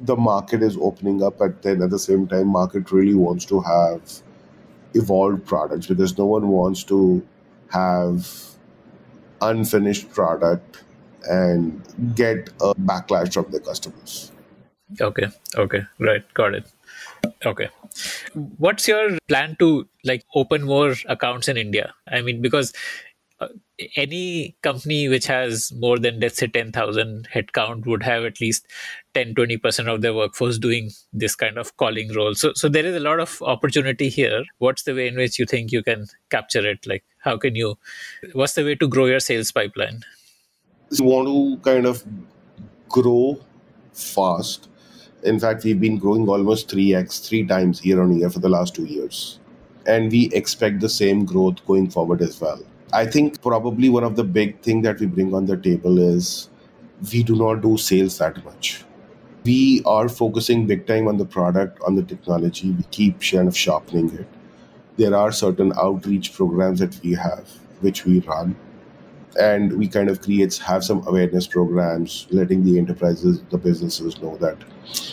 [0.01, 1.37] the market is opening up.
[1.37, 4.01] But then at the same time, market really wants to have
[4.93, 7.25] evolved products because no one wants to
[7.69, 8.29] have
[9.41, 10.83] unfinished product
[11.29, 11.81] and
[12.15, 14.31] get a backlash from the customers.
[14.99, 15.27] Okay.
[15.55, 15.81] Okay.
[15.99, 16.33] Right.
[16.33, 16.65] Got it.
[17.45, 17.69] Okay.
[18.57, 21.93] What's your plan to like open more accounts in India?
[22.07, 22.73] I mean, because
[23.39, 23.47] uh,
[23.95, 28.67] any company which has more than let's say 10,000 headcount would have at least
[29.13, 32.95] 10 20% of their workforce doing this kind of calling role so so there is
[32.95, 36.65] a lot of opportunity here what's the way in which you think you can capture
[36.65, 37.75] it like how can you
[38.33, 40.03] what's the way to grow your sales pipeline
[40.91, 42.03] you want to kind of
[42.87, 43.39] grow
[43.93, 44.69] fast.
[45.23, 48.75] In fact, we've been growing almost 3x, three times year on year for the last
[48.75, 49.39] two years.
[49.85, 52.61] And we expect the same growth going forward as well.
[52.91, 56.49] I think probably one of the big thing that we bring on the table is
[57.11, 58.83] we do not do sales that much.
[59.45, 62.71] We are focusing big time on the product, on the technology.
[62.71, 64.27] We keep kind of sharpening it.
[64.97, 67.47] There are certain outreach programs that we have,
[67.81, 68.55] which we run
[69.39, 74.37] and we kind of create have some awareness programs letting the enterprises the businesses know
[74.37, 74.57] that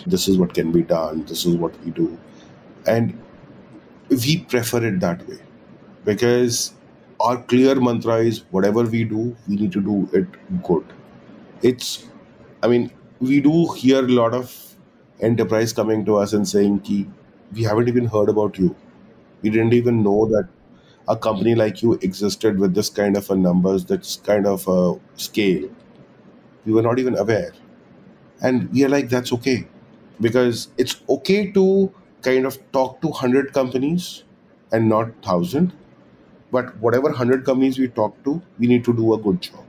[0.06, 1.24] this is what can be done.
[1.26, 2.18] This is what we do.
[2.86, 3.18] And
[4.10, 5.38] we prefer it that way.
[6.04, 6.72] Because
[7.20, 10.26] our clear mantra is whatever we do we need to do it
[10.64, 10.84] good.
[11.62, 12.06] It's
[12.62, 12.90] i mean
[13.20, 14.54] we do hear a lot of
[15.20, 17.08] enterprise coming to us and saying Ki,
[17.52, 18.74] we haven't even heard about you.
[19.42, 20.48] We didn't even know that
[21.08, 24.94] a company like you existed with this kind of a numbers, this kind of a
[25.16, 25.68] scale.
[26.66, 27.52] We were not even aware.
[28.42, 29.66] And we are like, that's okay.
[30.20, 34.24] Because it's okay to kind of talk to 100 companies
[34.72, 35.72] and not 1,000.
[36.52, 39.64] But whatever 100 companies we talk to, we need to do a good job.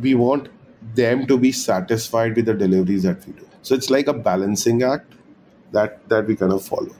[0.00, 0.48] We want
[0.94, 3.46] them to be satisfied with the deliveries that we do.
[3.62, 5.14] So it's like a balancing act
[5.72, 6.94] that, that we kind of follow.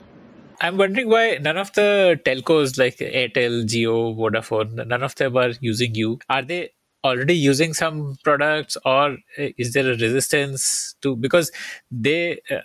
[0.61, 5.53] I'm wondering why none of the telcos like Airtel, Jio, Vodafone, none of them are
[5.61, 6.21] using you.
[6.29, 6.71] Are they
[7.05, 11.53] already using some products or is there a resistance to because
[11.91, 12.61] they uh,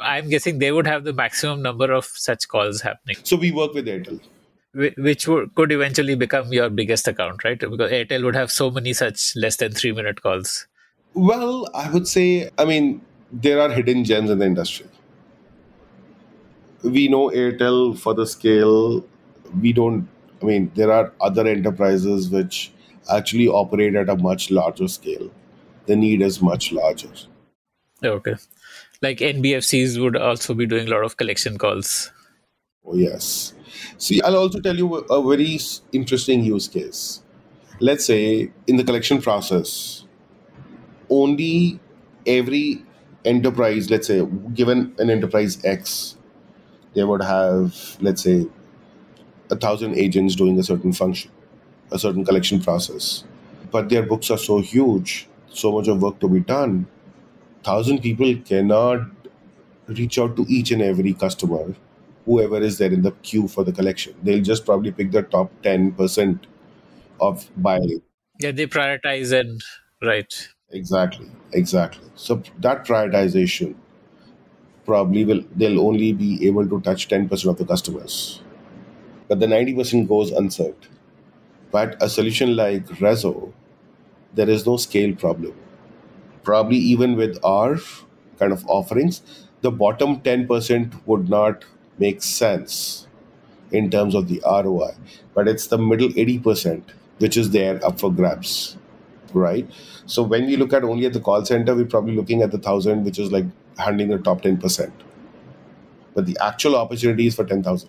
[0.00, 3.16] i'm guessing they would have the maximum number of such calls happening.
[3.22, 4.20] So we work with airtel.
[4.96, 7.60] Which would, could eventually become your biggest account right?
[7.60, 10.66] Because airtel would have so many such less than 3 minute calls.
[11.14, 13.02] Well i would say i mean
[13.42, 14.86] there are hidden gems in the industry.
[16.82, 19.04] We know Airtel for the scale.
[19.60, 20.08] We don't,
[20.42, 22.72] I mean, there are other enterprises which
[23.10, 25.30] actually operate at a much larger scale.
[25.86, 27.10] The need is much larger.
[28.02, 28.34] Okay.
[29.02, 32.10] Like NBFCs would also be doing a lot of collection calls.
[32.86, 33.54] Oh, yes.
[33.98, 35.58] See, I'll also tell you a very
[35.92, 37.22] interesting use case.
[37.80, 40.04] Let's say in the collection process,
[41.10, 41.80] only
[42.26, 42.84] every
[43.24, 44.24] enterprise, let's say,
[44.54, 46.16] given an enterprise X,
[46.94, 48.46] they would have, let's say,
[49.50, 51.30] a thousand agents doing a certain function,
[51.94, 53.24] a certain collection process.
[53.70, 56.86] But their books are so huge, so much of work to be done.
[57.62, 59.08] Thousand people cannot
[59.86, 61.74] reach out to each and every customer,
[62.26, 64.14] whoever is there in the queue for the collection.
[64.22, 66.40] They'll just probably pick the top 10%
[67.20, 68.02] of buying.
[68.40, 69.62] Yeah, they prioritize and
[70.02, 70.48] right.
[70.70, 72.10] Exactly, exactly.
[72.16, 73.76] So that prioritization
[74.84, 78.42] probably will they'll only be able to touch 10% of the customers
[79.28, 80.88] but the 90% goes unserved
[81.76, 83.32] but a solution like rezo
[84.40, 85.54] there is no scale problem
[86.48, 87.78] probably even with our
[88.38, 89.22] kind of offerings
[89.62, 91.64] the bottom 10% would not
[91.98, 93.08] make sense
[93.72, 94.92] in terms of the roi
[95.34, 96.82] but it's the middle 80%
[97.18, 98.76] which is there up for grabs
[99.32, 99.68] right
[100.06, 102.58] so when we look at only at the call center we're probably looking at the
[102.58, 103.46] thousand which is like
[103.78, 104.92] handling the top 10%.
[106.14, 107.88] But the actual opportunity is for 10,000.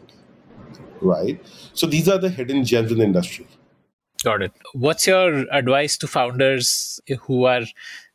[1.01, 1.39] Right?
[1.73, 3.47] So these are the hidden gems in the industry.
[4.25, 4.51] Got it.
[4.73, 7.61] What's your advice to founders who are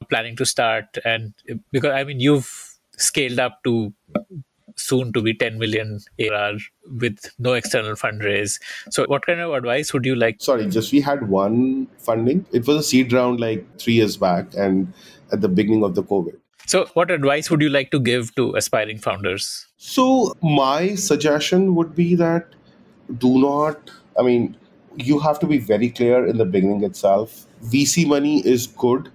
[0.08, 0.98] planning to start?
[1.04, 1.34] And
[1.70, 2.50] because I mean, you've
[2.96, 3.94] scaled up to
[4.74, 6.58] soon to be 10 million ARR
[6.98, 8.58] with no external fundraise.
[8.90, 10.40] So, what kind of advice would you like?
[10.40, 12.44] Sorry, just we had one funding.
[12.50, 14.92] It was a seed round like three years back and
[15.32, 16.36] at the beginning of the COVID.
[16.66, 19.66] So, what advice would you like to give to aspiring founders?
[19.76, 22.48] So, my suggestion would be that
[23.18, 24.56] do not, I mean,
[25.06, 27.46] you have to be very clear in the beginning itself.
[27.64, 29.10] VC money is good,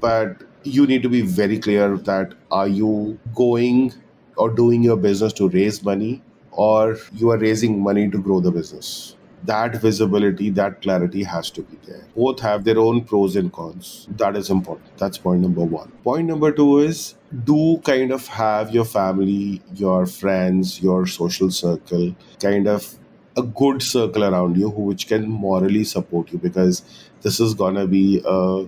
[0.00, 3.92] but you need to be very clear that are you going
[4.36, 6.22] or doing your business to raise money
[6.52, 9.16] or you are raising money to grow the business.
[9.44, 12.04] That visibility that clarity has to be there.
[12.14, 14.06] Both have their own pros and cons.
[14.10, 14.98] That is important.
[14.98, 17.14] That's point number 1 point number 2 is
[17.44, 22.98] do kind of have your family your friends your social circle kind of
[23.36, 26.82] a good circle around you who which can morally support you because
[27.22, 28.66] this is gonna be a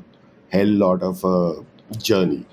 [0.50, 2.44] hell lot of a journey.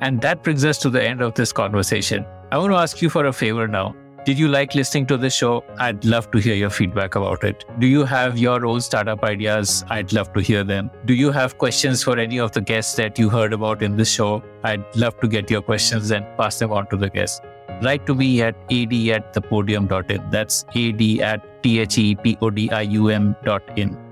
[0.00, 2.24] And that brings us to the end of this conversation.
[2.50, 3.94] I want to ask you for a favor now.
[4.24, 5.62] Did you like listening to this show?
[5.78, 7.64] I'd love to hear your feedback about it.
[7.78, 9.84] Do you have your own startup ideas?
[9.90, 10.90] I'd love to hear them.
[11.04, 14.10] Do you have questions for any of the guests that you heard about in this
[14.10, 14.42] show?
[14.62, 17.42] I'd love to get your questions and pass them on to the guests.
[17.82, 20.30] Write to me at ad at thepodium.in.
[20.30, 24.03] That's ad at t h e p o d i u m dot in.